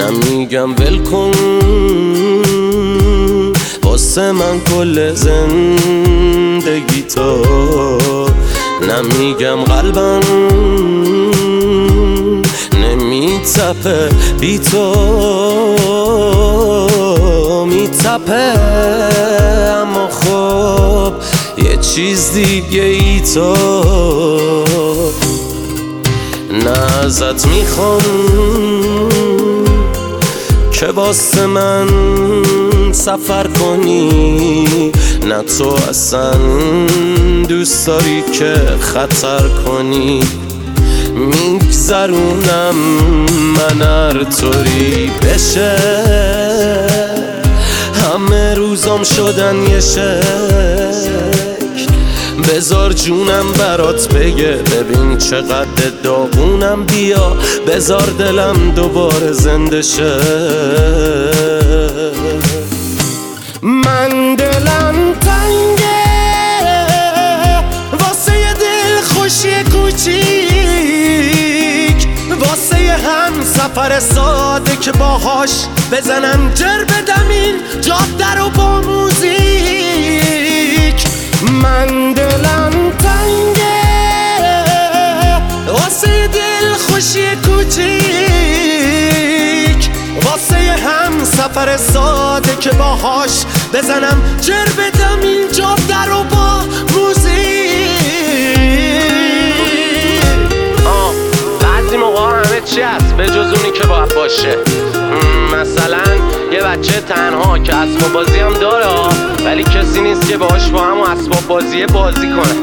[0.00, 1.32] نمیگم ول کن
[3.82, 7.42] واسه من کل زندگی تو.
[8.88, 10.20] نمیگم قلبم
[13.42, 14.08] نمیتپه
[14.40, 14.94] بی تو
[17.68, 18.52] میتپه
[19.82, 21.12] اما خب
[21.58, 23.54] یه چیز دیگه ای تو
[26.52, 29.08] نه ازت می‌خوام
[30.72, 31.86] که واسه من
[32.92, 34.92] سفر کنی
[35.26, 36.32] نه تو اصلا
[37.48, 40.20] دوست داری که خطر کنی
[41.52, 42.74] میگذرونم.
[43.56, 45.76] من هر طوری بشه.
[47.94, 50.22] همه روزام شدن یه شکل
[52.48, 56.84] بزار جونم برات بگه ببین چقدر داغونم.
[56.84, 57.36] بیا
[57.66, 60.18] بزار دلم دوباره زنده شه.
[73.74, 75.50] سفر ساده که باهاش
[75.92, 79.32] بزنم جر بدم این جاده رو با موزیک.
[81.42, 83.82] من دلم تنگه
[85.66, 87.92] واسه دل خوشی کوچیک.
[90.24, 96.41] واسه هم سفر ساده که باهاش بزنم جر بدم این جاده رو با
[103.22, 104.56] به جز اونی که باید باشه.
[105.52, 106.02] مثلا
[106.52, 108.86] یه بچه تنها که اسباب بازی هم داره
[109.44, 112.54] ولی کسی نیست که باهاش با هم اسباب بازی بازی کنه.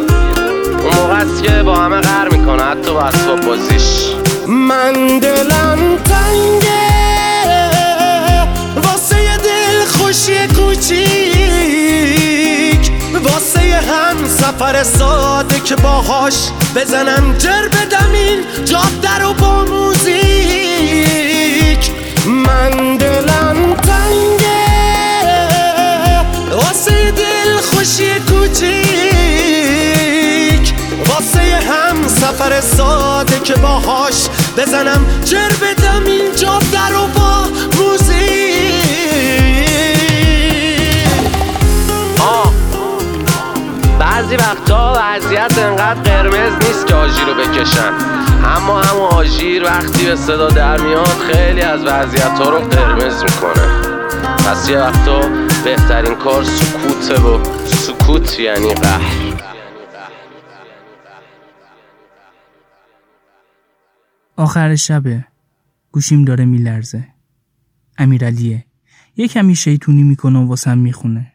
[0.83, 4.13] اون موقع است که با همه قهر می‌کنه حتی با اسباب بازیش.
[4.47, 6.89] من دلم تنگه
[8.83, 10.47] واسه دل خوشی یه
[13.89, 20.09] هم سفر ساده که باهاش بزنم جر بدم این جاده رو با موزیک.
[22.25, 24.65] من دلم تنگه
[26.51, 28.69] واسه دل خوشی کوچیک.
[31.07, 34.27] واسه هم سفر ساده که باهاش
[34.57, 38.48] بزنم جر بدم این جاده رو با موزیک.
[44.29, 47.93] بعضی وقتا وضعیت انقدر قرمز نیست که آژیر رو بکشن.
[48.43, 53.81] اما همون آژیر وقتی به صدا در میاد خیلی از وضعیت ها رو قرمز می‌کنه.
[54.37, 55.21] پس یه وقتا
[55.63, 59.33] بهترین کار سکوته و سکوت یعنی قهر.
[64.35, 65.25] آخر شبه
[65.91, 67.07] گوشیم داره میلرزه.
[67.97, 68.65] امیرعلیه.
[69.15, 71.33] یه کمی شیطونی می‌کنه و واسم می‌خونه.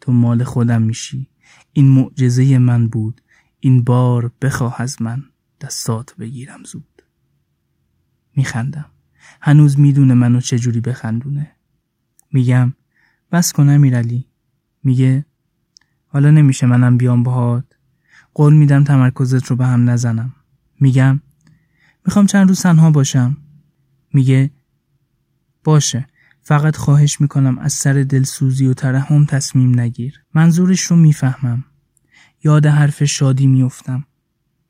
[0.00, 1.33] تو مال خودم میشی.
[1.76, 3.20] این معجزه من بود.
[3.60, 5.24] این بار بخواه از من
[5.60, 7.02] دستات بگیرم زود.
[8.36, 8.90] میخندم.
[9.40, 11.50] هنوز می‌دونه منو چجوری بخندونه.
[12.32, 12.72] میگم
[13.32, 14.26] بس کن امیرعلی.
[14.84, 15.26] میگه
[16.06, 17.64] حالا نمیشه منم بیام باهات.
[18.34, 20.34] قول میدم تمرکزت رو به هم نزنم.
[20.80, 21.20] میگم
[22.06, 23.36] می‌خوام چند روز تنها باشم.
[24.12, 24.50] میگه
[25.64, 26.06] باشه.
[26.46, 30.24] فقط خواهش می‌کنم از سر دلسوزی و ترحم تصمیم نگیر.
[30.34, 31.64] منظورش رو می‌فهمم.
[32.44, 34.04] یاد حرف شادی میفتم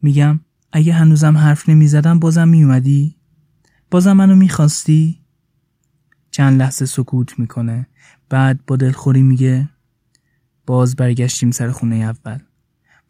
[0.03, 0.41] میگم
[0.73, 3.17] اگه هنوزم حرف نمی‌زدم بازم میومدی؟
[3.91, 5.21] بازم منو می‌خواستی؟
[6.31, 7.87] چند لحظه سکوت می‌کنه.
[8.29, 9.69] بعد با دلخوری میگه
[10.67, 12.39] باز برگشتیم سر خونه اول.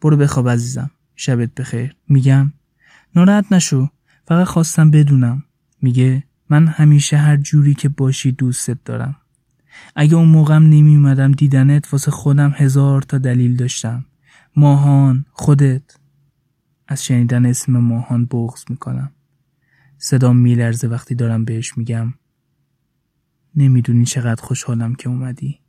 [0.01, 0.91] برو بخواب عزیزم.
[1.15, 1.95] شبت بخیر.
[2.09, 2.53] میگم
[3.15, 3.89] ناراحت نشو.
[4.27, 5.43] فقط خواستم بدونم.
[5.81, 9.15] میگه من همیشه هر جوری که باشی دوستت دارم.
[9.95, 14.05] اگه اون موقعم نمی اومدم دیدنت واسه خودم هزار تا دلیل داشتم.
[14.55, 15.97] ماهان خودت.
[16.87, 19.11] از شنیدن اسم ماهان بغض می‌کنم.
[19.97, 22.13] صدام میلرزه وقتی دارم بهش میگم.
[23.55, 25.59] نمی‌دونی چقدر خوشحالم که اومدی.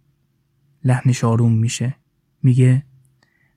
[0.85, 1.97] لحنش آروم میشه.
[2.43, 2.87] میگه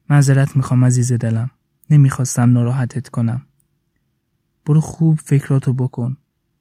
[0.09, 1.51] معذرت می‌خوام عزیز دلم.
[1.89, 3.45] نمی‌خواستم ناراحتت کنم.
[4.65, 6.17] برو خوب فکراتو بکن.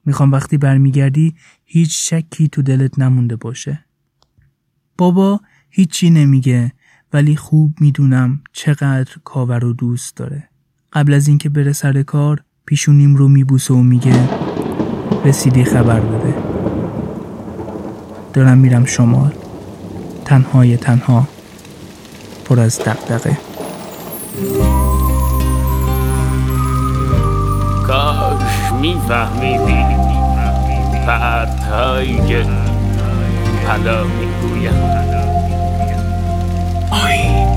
[0.09, 1.35] می‌خوام وقتی برمیگردی
[1.65, 3.85] هیچ شکی تو دلت نمونده باشه.
[4.99, 5.41] بابا
[5.71, 6.73] هیچی نمیگه
[7.13, 10.49] ولی خوب می‌دونم چقدر کاور و دوست داره.
[10.93, 14.29] قبل از اینکه بره سر کار پیشونیم رو میبوسه و میگه
[15.25, 16.35] رسیدی خبر بده
[18.33, 19.33] دارم میرم شمال.
[20.25, 21.29] تنهای تنها
[22.45, 23.48] پر از دقدقه
[28.81, 29.85] میفهمیدی
[31.07, 32.47] پرتهایی که
[33.69, 34.73] حالا می‌گویم.
[36.91, 37.48] سرم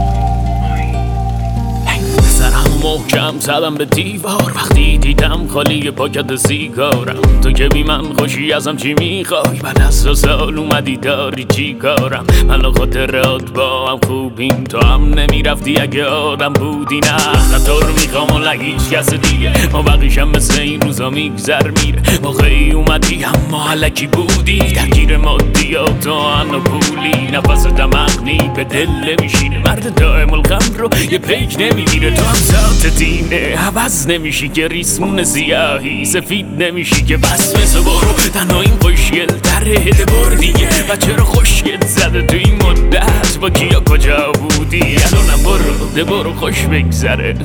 [2.83, 4.51] محکم زدم به دیوار.
[4.55, 7.21] وقتی دیدم خالی پاکت سیگارم.
[7.43, 11.73] تو که بی من خوشی ازم چی می‌خوای؟ بعد از دو سال اومدی داری چی
[11.73, 14.63] کارم؟ من خاطرات با هم خوبیم.
[14.63, 17.15] تو هم نمی‌رفتی اگه آدم بودی نه.
[17.51, 19.53] نه تو رو می‌خوام و هیچ کس دیگه.
[19.73, 24.59] ما بقیشم مثل این روزا میگذر میره موقعی اومدی اما علکی بودی.
[24.59, 27.31] درگیر مادیات و ان و پولی.
[27.31, 32.11] نفس دمغنی به دل نمیشینه مرد دائم الغم رو یه پیک نمی‌گیره.
[32.15, 32.35] تو هم
[32.71, 37.55] ذات دینه عوض نمیشی که ریسمون زیاهی سفید نمیشی که بس.
[37.55, 40.69] مثل برو تنها این خوشگل تره هده بردیه.
[40.89, 46.33] و چرا خوشگل زده تو این مدت؟ با کیا کجا بودی؟ الانم برو ده برو
[46.33, 47.35] خوش بگذره.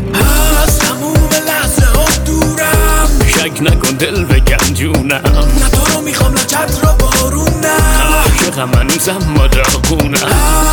[0.65, 3.09] از تموم لحظه ها دورم.
[3.29, 5.21] شک نکن دل بکن جونم نه
[5.73, 8.25] تو رو می‌خوام نه چت رو بارونم.
[8.25, 10.15] عاشقم هنوزم ما داغونم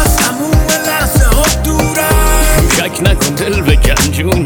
[0.06, 2.13] از تموم لحظه ها دورم.
[2.78, 4.44] شک نکن دل بکن جونم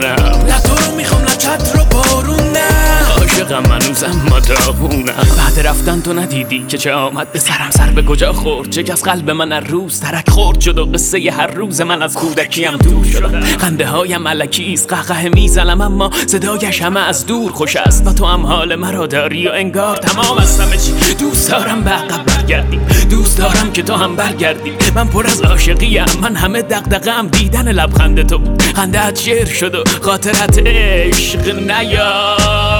[0.47, 3.06] نه تو رو می‌خوام نه چت رو بارونم.
[3.27, 7.69] عاشقم هنوزم ما داغونم بعد رفتن تو ندیدی که چه آمد به سرم.
[7.69, 11.31] سر به کجا خورد؟ چه از قلب من هر روز ترک خورد شد و قصه
[11.31, 16.99] هر روز من از کودکیم دور شدم خنده هایم علکیست قهقه می‌زنم اما صدایش همه
[16.99, 18.07] از دور خوش است.
[18.07, 21.89] و تو هم حال مرا داری و انگار تمام از همه چی دوست دارم به
[21.89, 22.79] عقب برگردی.
[23.09, 24.71] دوست دارم که تو هم برگردی.
[24.95, 26.05] من پر از عاشقیم.
[26.21, 27.27] من همه دغدغه‌ام.
[27.27, 28.39] دیدن لبخند تو.
[28.75, 31.59] خنده‌ات شعر شد و خاطرت عشق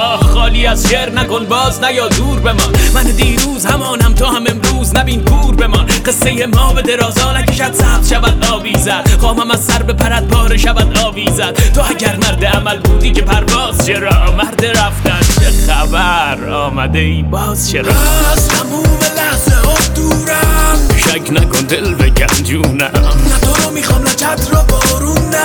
[0.08, 4.96] نیا خالی از شعر نکن باز نیا دور بمان من دیروز همانم تو هم امروز
[4.96, 9.94] نبین کور بمان قصه ما به درازا نکشد سبز شود آویزد خواهم از سر به
[9.94, 15.74] پرد پاره شود آویزد تو اگر مرد عمل بودی که پرواز چرا مرد رفتن؟ چه
[15.74, 17.92] خبر؟ آمده ای باز چرا؟
[18.32, 24.10] از تموم لحظه ها دورم شک نکن دل بکن جونم نه تو رو می‌خوام نه
[24.16, 25.38] چت رو بارونم.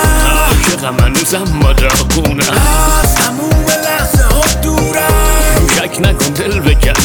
[0.49, 2.39] عاشقم هنوزم ما داغونم
[3.03, 3.52] از تموم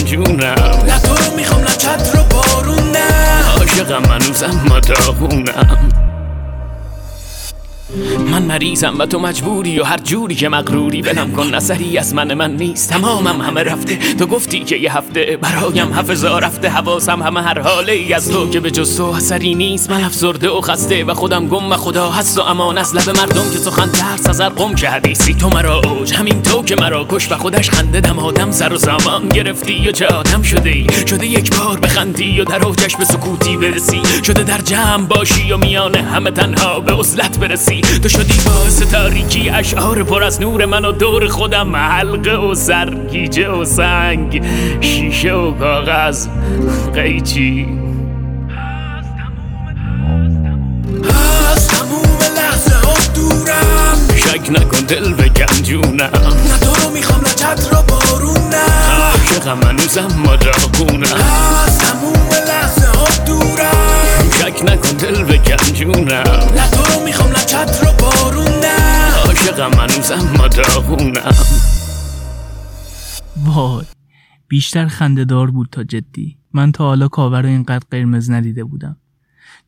[0.08, 0.84] جونم.
[0.86, 3.44] نه تو می‌خوام نه چت رو بارونم.
[3.58, 6.07] عاشقم هنوزم ما داغونم
[8.30, 12.34] من مریضم و تو مجبوری و هر جوری که مغروری بلم کن اثری از من
[12.34, 14.14] من نیست تمامم همه رفته.
[14.14, 16.68] تو گفتی که یه هفته برایم حفظا رفته.
[16.68, 19.90] حواسم همه هر حاله ای از تو که به جز تو اثری نیست.
[19.90, 23.50] من افسرده و خسته و خودم گم و خدا هست و امان از لب مردم
[23.52, 25.34] که سخن ترس از هر قم که حدیثی.
[25.34, 28.18] تو مرا اوج همین تو که مرا کش و خودش خنده دم.
[28.18, 32.44] آدم سر و زمان گرفتی و چه آدم شده ای شده یک بار بخندی و
[32.44, 34.02] در اوجش به سکوتی برسی.
[34.26, 37.77] شده در جمع باشی و میان همه تنها به عزلت برسی.
[37.80, 43.50] تو شدی باعث تاریکی اشعار پر از نور من و دور خودم حلقه و سرگیجه
[43.50, 44.44] و سنگ
[44.80, 46.28] شیشه و کاغذ
[46.94, 47.68] قیچی.
[54.16, 56.08] شک نکن دل بکن جونم نه
[56.60, 58.38] تو رو می‌خوام نه چت رو بارونم.
[59.12, 64.17] عاشقم هنوزم ما داغونم از تموم لحظه ها دورم.
[64.38, 66.08] شک نکن دل بکن جونم
[66.54, 69.26] نه تو رو می‌خوام نه چت رو بارونم.
[69.26, 71.34] عاشقم هنوزم ما داغونم.
[73.36, 73.84] وای
[74.48, 76.38] بیشتر خندهدار بود تا جدی.
[76.52, 78.96] من تا حالا کاور رو اینقدر قرمز ندیده بودم.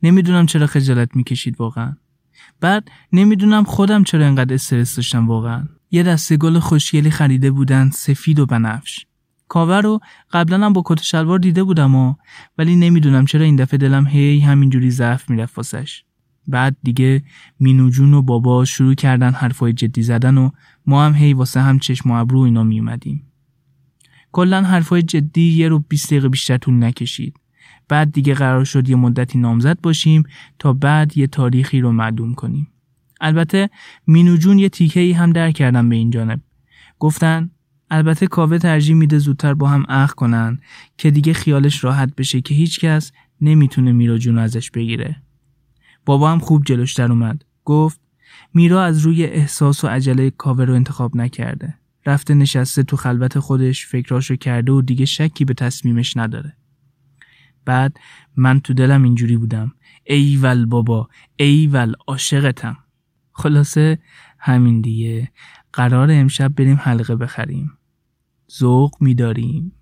[0.02, 1.96] نمی‌دونم چرا خجالت می‌کشید واقعا.
[2.60, 5.64] بعد نمی‌دونم خودم چرا اینقدر استرس داشتم واقعا.
[5.90, 9.06] یه دسته گل خوشگلی خریده بودن سفید و بنفش.
[9.50, 10.00] کاور رو
[10.32, 12.14] قبلا هم با کت شلوار دیده بودم و
[12.58, 16.04] ولی نمی‌دونم چرا این دفعه دلم هی همینجوری ضعف می‌رفت واسش.
[16.48, 17.22] بعد دیگه
[17.60, 20.50] مینو جون و بابا شروع کردن حرفای جدی زدن و
[20.86, 23.32] ما هم هی واسه هم چشم و ابرو اینا میومدیم
[24.32, 27.34] کلا حرفای جدی یه رو 20 دقیقه بیشتر طول نکشید.
[27.88, 30.22] بعد دیگه قرار شد یه مدتی نامزد باشیم
[30.58, 32.68] تا بعد یه تاریخی رو معلوم کنیم.
[33.20, 33.70] البته
[34.06, 36.40] مینو جون یه تیکه ای هم در کردن به این جانب.
[36.98, 37.50] گفتن
[37.90, 40.60] البته کاوه ترجیح میده زودتر با هم عقد کنن
[40.98, 45.22] که دیگه خیالش راحت بشه که هیچکس نمی‌تونه میرا جون ازش بگیره.
[46.06, 47.44] بابا هم خوب جلوش در اومد.
[47.64, 48.00] گفت
[48.54, 51.74] میرا از روی احساس و عجله کاوه رو انتخاب نکرده.
[52.06, 56.56] رفته نشسته تو خلوت خودش فکراشو کرده و دیگه شکی به تصمیمش نداره.
[57.64, 57.96] بعد
[58.36, 59.72] من تو دلم اینجوری بودم.
[60.04, 62.76] ایول بابا ایول عاشقتم.
[63.32, 63.98] خلاصه
[64.38, 65.30] همین دیگه.
[65.72, 67.72] قرار امشب بریم حلقه بخریم.
[68.58, 69.72] ذوق میداریم.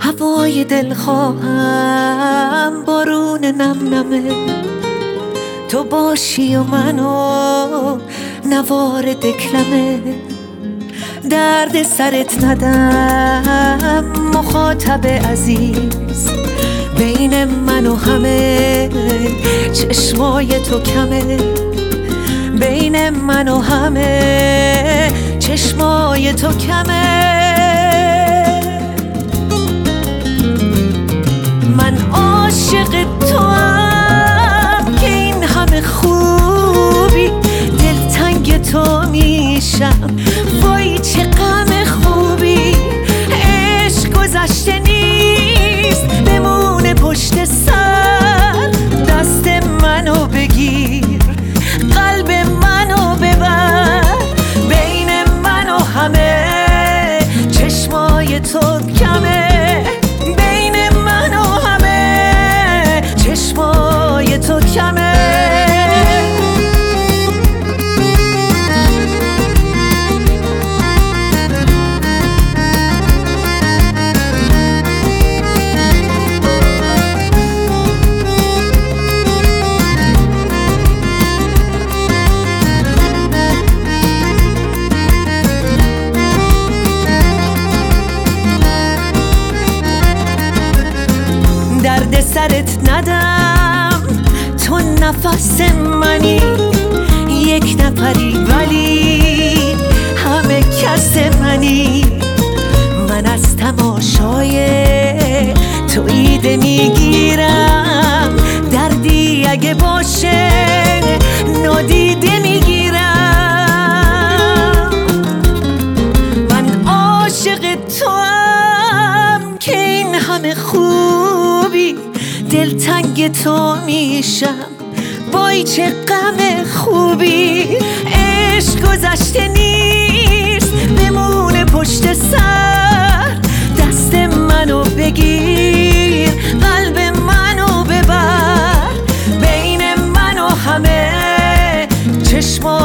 [0.00, 4.81] هوای دل خواهم بارون نم نمه
[5.72, 7.98] تو باشی و منو
[8.44, 10.00] نوار دکلمه
[11.30, 16.30] درد سرت ندم مخاطب عزیز.
[16.98, 18.88] بین من و همه
[19.72, 21.36] چشمای تو کمه.
[22.60, 27.41] بین من و همه چشمای تو کمه.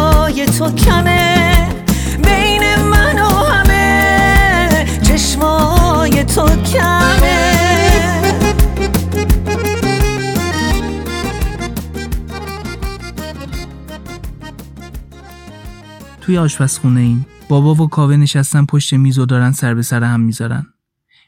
[0.08, 1.70] چشمای تو کمه
[2.24, 7.54] بین من و همه چشمای تو کمه.
[16.22, 17.26] توی آشپزخونه ایم.
[17.50, 20.66] بابا و کاوه نشستن پشت میز و دارن سر به سر هم می‌ذارن.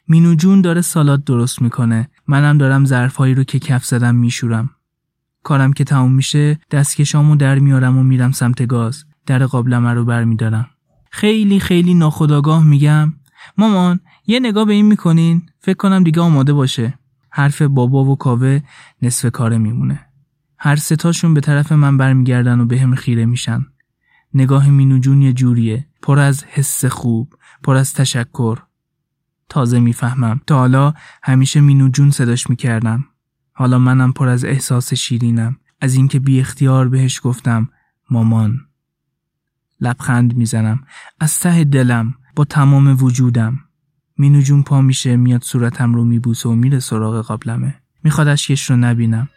[0.08, 2.10] مینو جون داره سالاد درست می‌کنه.
[2.26, 4.70] منم دارم ظرفهایی رو که کف زدم میشورم.
[5.42, 9.04] کارم که تموم میشه دستکشامو در میارم و میرم سمت گاز.
[9.26, 10.66] در قابلمه رو برمیدارم.
[11.10, 13.12] خیلی خیلی ناخداگاه میگم.
[13.58, 15.42] مامان یه نگاه به این می‌کنین.
[15.58, 16.98] فکر کنم دیگه آماده باشه.
[17.30, 18.60] حرف بابا و کاوه
[19.02, 20.06] نصف کاره میمونه.
[20.58, 23.66] هر ستاشون به طرف من برمیگردن و به هم خیره میشن.
[24.34, 25.86] نگاه مینو جون یه جوریه.
[26.02, 28.58] پر از حس خوب پر از تشکر.
[29.48, 30.40] تازه می‌فهمم.
[30.46, 33.04] تا حالا همیشه مینو جون صداش می‌کردم.
[33.52, 35.56] حالا منم پر از احساس شیرینم.
[35.80, 37.68] از اینکه بی اختیار بهش گفتم
[38.10, 38.60] مامان.
[39.80, 40.84] لبخند می‌زنم.
[41.20, 43.58] از ته دلم با تمام وجودم.
[44.18, 47.74] مینو جون پا میشه میاد صورتم رو میبوسه و میره سراغ قابلمه.
[48.04, 49.28] می‌خواد اشکش رو نبینم.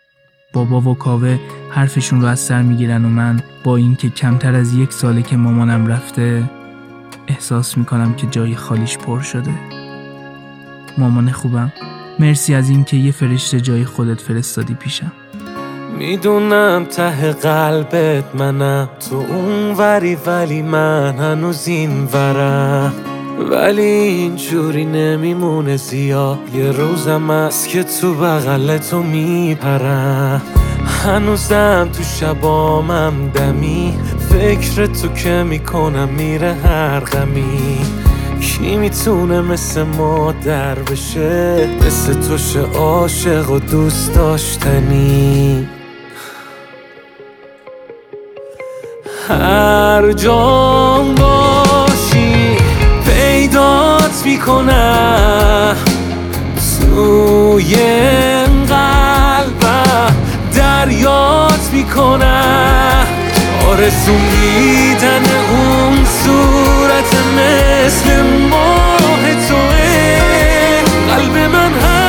[0.53, 1.39] بابا و کاوه
[1.71, 5.87] حرفشون رو از سر می‌گیرن و من با اینکه کمتر از یک ساله که مامانم
[5.87, 6.49] رفته
[7.27, 9.55] احساس می‌کنم که جای خالیش پر شده.
[10.97, 11.71] مامان خوبم؟
[12.19, 15.11] مرسی از اینکه یه فرشته جای خودت فرستادی پیشم.
[15.97, 22.93] می‌دونم ته قلبت منم تو اون وری ولی من هنوز این ورم
[23.51, 30.41] ولی اینجوری نمیمونه زیاد یه روزم است که تو بغل تو میپرم.
[31.05, 33.93] هنوزم تو شبامم دمی
[34.29, 38.02] فکر تو که می‌کنم میره هر غمی.
[38.43, 45.67] کی می‌تونه مثل مادر بشه؟ مثل تو شه عاشق و دوست داشتنی؟
[49.29, 52.57] هر جام باشی
[53.05, 55.75] پیدات می‌کنم
[57.57, 60.15] این قلبم
[60.55, 63.12] دریات می‌کنم
[63.81, 70.19] میدن اون صورت مثل ماه توه.
[71.09, 72.02] قلب من هر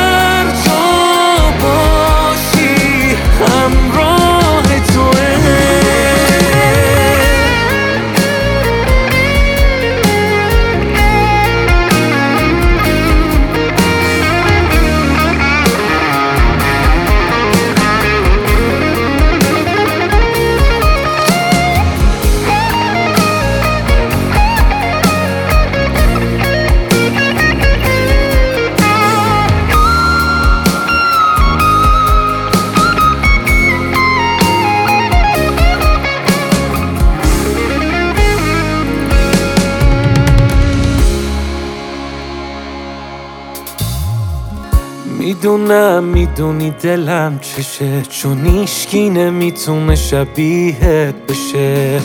[45.45, 48.01] می‌دونم می‌دونی دلم چشه.
[48.01, 52.01] چون ایشکی نمی‌تونه شبیهت بشه.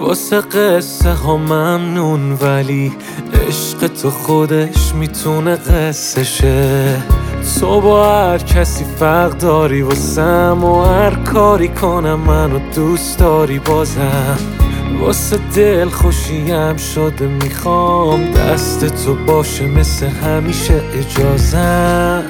[0.00, 2.92] واسه قصه ها ممنون ولی
[3.48, 7.02] عشق تو خودش می‌تونه قصه شه.
[7.60, 14.38] تو با هر کسی فرق داری واسم و هر کاری کنم منو دوست داری بازم.
[15.00, 22.24] واسه دل خوشیم شده می‌خوام دست تو باشه مثل همیشه اجازم.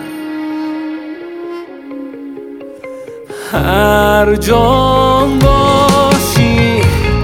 [3.53, 6.81] هر جام باشی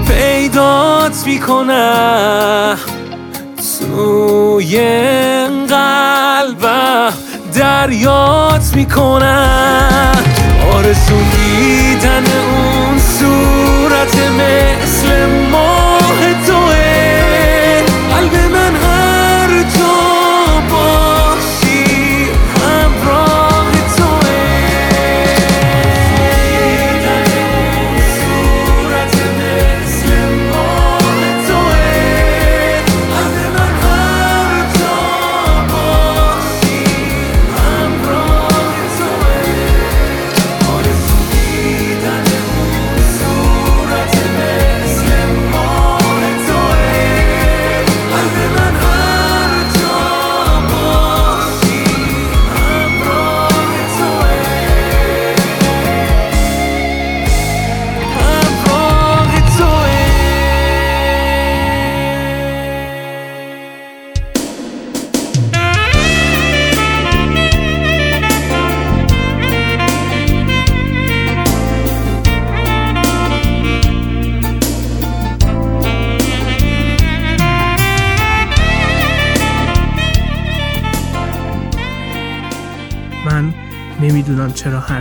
[0.07, 2.77] پیدات می‌کنم.
[4.57, 7.13] این قلبم
[7.55, 10.23] دریات می‌کنم.
[10.73, 15.98] آرزو میدن اون صورت مثل ماه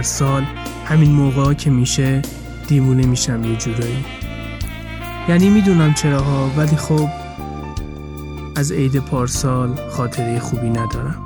[0.09, 0.45] سال
[0.85, 2.23] همین موقع که میشه
[2.69, 4.05] دیوونه میشم یه جورایی.
[5.29, 7.09] یعنی می‌دونم چراها ولی خب
[8.57, 11.23] از عید پارسال خاطره خوبی ندارم.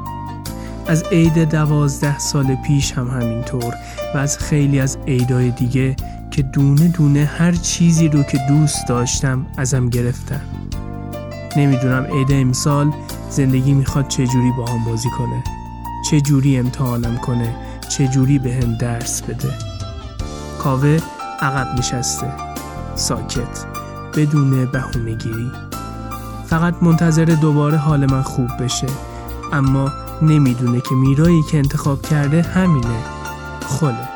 [0.87, 3.75] از عید دوازده سال پیش هم همینطور
[4.15, 5.97] و از خیلی از عیدای دیگه
[6.31, 10.41] که دونه دونه هر چیزی رو که دوست داشتم ازم گرفتن
[11.57, 12.93] نمی‌دونم عید امسال
[13.31, 15.45] زندگی می‌خواد چجوری با هم بازی کنه
[16.11, 17.55] چه جوری امتحانم کنه
[17.93, 19.55] چه جوری به هم درس بده؟
[20.59, 20.99] کاوه
[21.41, 22.33] عقب نشسته.
[22.95, 23.67] ساکت.
[24.17, 25.51] بدون بهونهگیری.
[26.47, 28.87] فقط منتظر دوباره حال من خوب بشه.
[29.53, 32.99] اما نمی‌دونه که میرایی که انتخاب کرده همینه.
[33.67, 34.09] خله.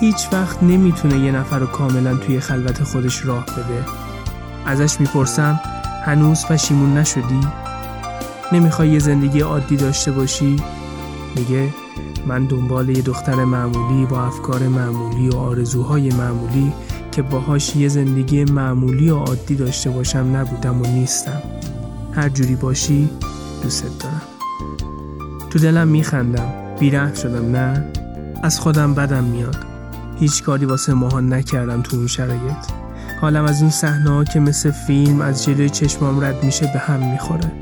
[0.00, 3.84] هیچ وقت نمی‌تونه یه نفر رو کاملا توی خلوت خودش راه بده.
[4.66, 5.60] ازش می‌پرسم
[6.04, 7.40] هنوز پشیمون نشدی؟
[8.52, 10.56] نمی‌خوای یه زندگی عادی داشته باشی؟
[11.36, 11.83] میگه
[12.26, 16.72] من دنبال یه دختر معمولی با افکار معمولی و آرزوهای معمولی
[17.12, 21.42] که باهاش یه زندگی معمولی و عادی داشته باشم نبودم و نیستم.
[22.12, 23.10] هر جوری باشی
[23.62, 24.22] دوست دارم.
[25.50, 26.52] تو دلم میخندم.
[26.80, 27.84] بیره شدم نه؟
[28.42, 29.56] از خودم بدم میاد.
[30.20, 32.70] هیچ کاری واسه ماهان نکردم تو اون شرایط.
[33.20, 37.52] حالم از اون صحنه که مثل فیلم از جلوی چشمام رد میشه به هم می‌خوره.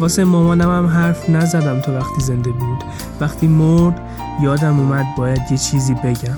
[0.00, 2.75] واسه مامانم هم حرف نزدم تو وقتی زنده بود.
[3.20, 4.00] وقتی مرد
[4.42, 6.36] یادم اومد باید یه چیزی بگم.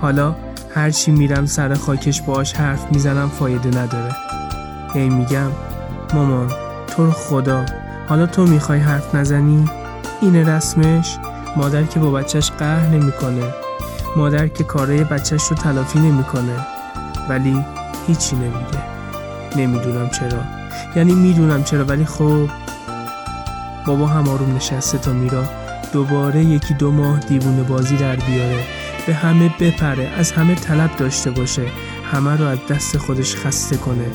[0.00, 0.34] حالا
[0.74, 4.16] هرچی میرم سر خاکش باش حرف می‌زنم فایده نداره.
[4.94, 5.50] هی میگم
[6.14, 6.50] مامان
[6.86, 7.64] تو رو خدا.
[8.08, 9.70] حالا تو می‌خوای حرف نزنی؟
[10.20, 11.18] اینه رسمش
[11.56, 13.44] مادر که با بچهش قهر نمی‌کنه.
[14.16, 16.66] مادر که کارای بچهش رو تلافی نمی‌کنه.
[17.28, 17.64] ولی
[18.06, 18.80] هیچی نمیگه.
[19.56, 20.38] نمی‌دونم چرا.
[20.96, 22.48] یعنی می‌دونم چرا ولی خب
[23.86, 25.44] بابا هم آروم نشسته تا میرا.
[25.92, 28.64] دوباره یکی دو ماه دیوونه بازی در بیاره.
[29.06, 31.66] به همه بپره از همه طلب داشته باشه.
[32.12, 34.06] همه رو از دست خودش خسته کنه.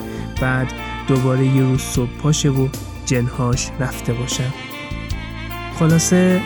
[0.41, 0.73] بعد
[1.07, 2.67] دوباره یه روز صبح پاشه و
[3.05, 4.53] جنهاش رفته باشن
[5.79, 6.41] خلاصه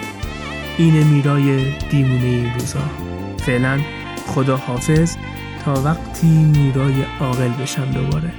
[0.78, 2.80] اینه میرای دیوونه این روزا.
[3.38, 3.80] فعلا
[4.28, 5.16] خدا حافظ.
[5.66, 8.34] تا وقتی میرای عاقل بشم دوباره.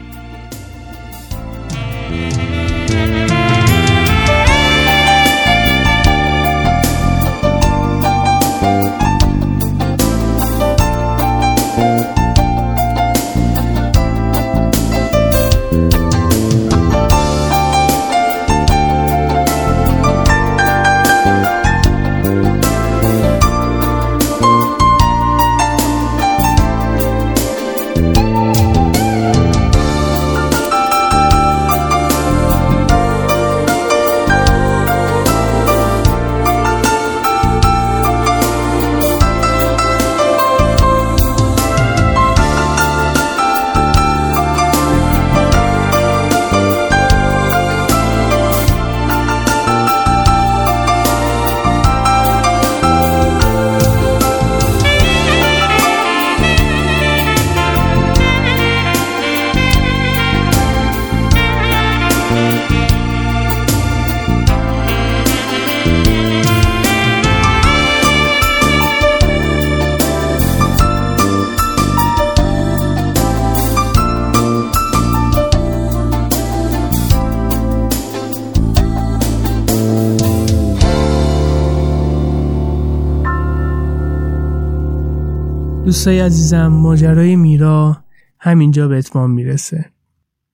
[86.00, 87.96] دوستای عزیزم ماجرای میرا
[88.38, 89.84] همینجا به اتمام می‌رسه.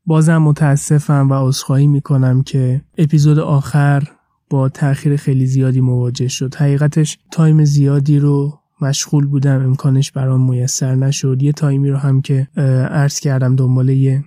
[0.06, 4.02] بازم متاسفم و عذرخواهی می‌کنم که اپیزود آخر
[4.50, 6.54] با تاخیر خیلی زیادی مواجه شد.
[6.54, 11.42] حقیقتش تایم زیادی رو مشغول بودم امکانش برام میسر نشد.
[11.42, 12.48] یه تایمی رو هم که
[12.90, 14.24] عرض کردم دنبال یه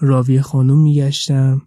[0.00, 1.62] راوی خانوم میگشتم.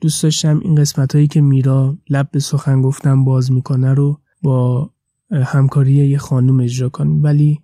[0.00, 4.90] دوست داشتم این قسمت هایی که میرا لب به سخن گفتم باز می‌کنه رو با
[5.32, 7.22] همکاری یه خانوم اجرا کنیم.
[7.22, 7.60] ولی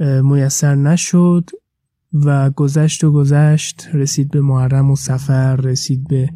[0.00, 1.50] میسر نشد
[2.12, 6.30] و گذشت و گذشت رسید به محرم و سفر رسید به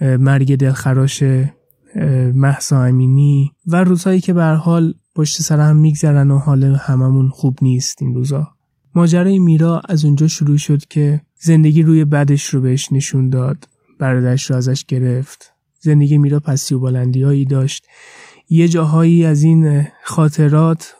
[0.00, 1.22] مرگ دلخراش
[2.34, 7.58] محسا امینی و روزهایی که به حال پشت سر هم میگذرن و حال هممون خوب
[7.62, 8.48] نیست این روزا.
[8.94, 13.68] ماجرای میرا از اونجا شروع شد که زندگی روی بدش رو بهش نشون داد
[13.98, 15.52] برادرش رو ازش گرفت.
[15.80, 17.86] زندگی میرا پسی و بلندی هایی داشت.
[18.48, 20.94] یه جاهایی از این خاطرات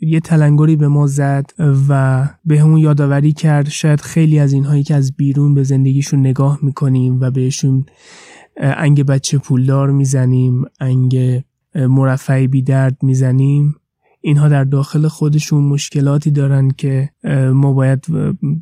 [0.00, 1.50] یه تلنگری به ما زد
[1.88, 6.58] و به همون یادآوری کرد شاید خیلی از اینهایی که از بیرون به زندگیشون نگاه
[6.62, 7.86] می‌کنیم و بهشون
[8.56, 11.42] انگ بچه پولدار می‌زنیم انگ
[11.74, 13.74] مرفعی بی درد می‌زنیم.
[14.20, 17.10] اینها در داخل خودشون مشکلاتی دارن که
[17.52, 18.06] ما باید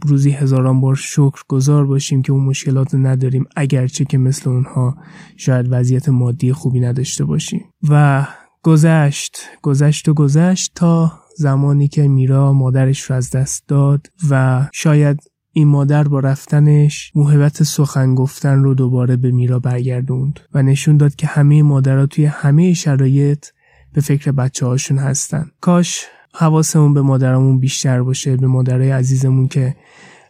[0.06, 4.96] روزی هزاران بار شکر گذار باشیم که اون مشکلات نداریم اگرچه که مثل اونها
[5.36, 7.64] شاید وضعیت مادی خوبی نداشته باشیم.
[7.88, 8.26] و
[8.62, 15.20] گذشت گذشت و گذشت تا زمانی که میرا مادرش رو از دست داد و شاید
[15.52, 21.14] این مادر با رفتنش موهبت سخن گفتن رو دوباره به میرا برگردوند و نشون داد
[21.14, 23.46] که همه مادرها توی همه شرایط
[23.92, 25.50] به فکر بچه هاشون هستن.
[25.60, 29.76] کاش حواسمون به مادرمون بیشتر باشه به مادرای عزیزمون که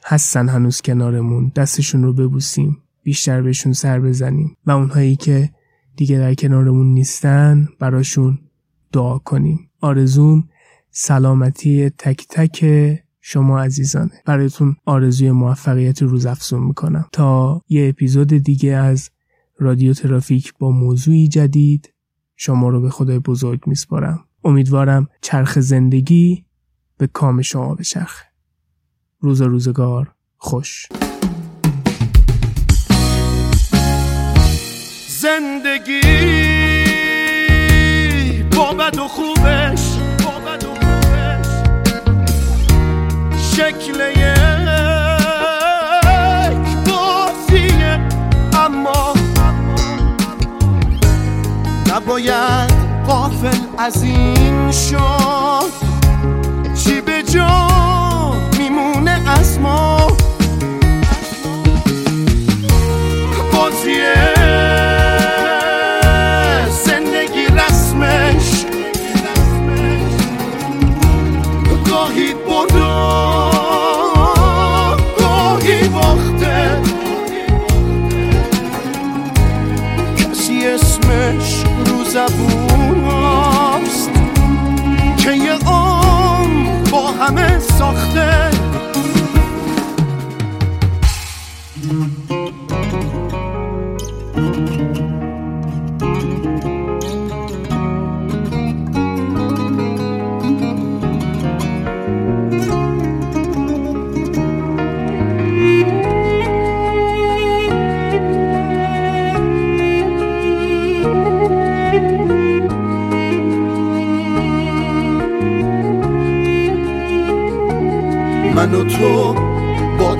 [0.05, 1.53] هستن هنوز کنارمون.
[1.57, 5.51] دستشون رو ببوسیم بیشتر بهشون سر بزنیم و اونهایی که
[5.97, 8.39] دیگه در کنارمون نیستن براشون
[8.93, 9.71] دعا کنیم.
[9.81, 10.49] آرزوم
[10.99, 12.65] سلامتی تک تک
[13.21, 14.23] شما عزیزانه.
[14.27, 17.07] برایتون آرزوی موفقیت روز افزون می‌کنم.
[17.13, 19.11] تا یه اپیزود دیگه از
[19.59, 21.95] رادیو ترافیک با موضوعی جدید
[22.37, 24.25] شما رو به خدای بزرگ میسپارم.
[24.45, 26.45] امیدوارم چرخ زندگی
[26.99, 28.25] به کام شما بچرخه.
[29.21, 30.87] روز روزگار خوش.
[35.09, 36.01] زندگی
[38.57, 39.86] با بد و خوبش
[43.57, 44.37] شکل یک
[46.87, 48.01] بازیه
[48.53, 49.15] اما
[51.95, 52.73] نباید
[53.07, 55.73] قافل از این شد
[56.85, 57.69] چی به جا
[58.59, 60.17] میمونه از ما
[63.53, 64.16] بازیه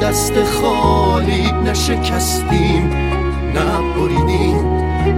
[0.07, 2.91] دست خالی نشکستیم
[3.55, 4.67] نبریدیم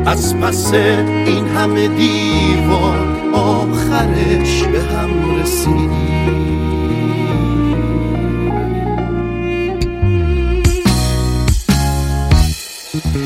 [0.07, 6.19] از پس این همه دیوار آخرش به هم رسیدیم.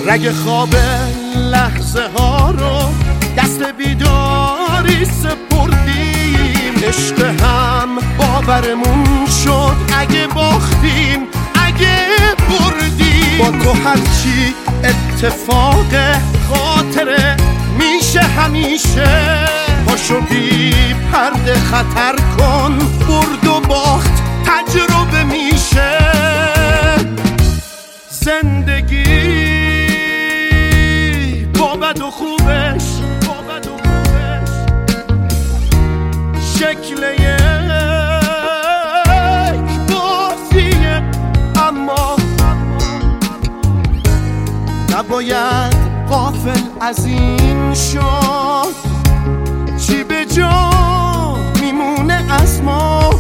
[0.07, 0.77] رگ خواب
[1.37, 2.79] لحظه ها رو
[3.39, 6.75] دست بیداری سپردیم.
[6.89, 7.89] عشق هم
[8.19, 11.42] باورمون شد اگه باختیم
[13.51, 15.95] تو هرچی اتفاق
[16.49, 17.37] خاطره
[17.79, 19.49] میشه همیشه.
[19.87, 20.75] پاشو بی
[21.13, 22.79] پرده خطر کن
[23.09, 25.99] برد و باخت تجربه میشه.
[28.11, 29.32] زندگی
[45.23, 45.75] شاید
[46.09, 48.75] قافل از این شد.
[49.87, 50.71] چی به جا
[51.61, 53.12] میمونه از ما؟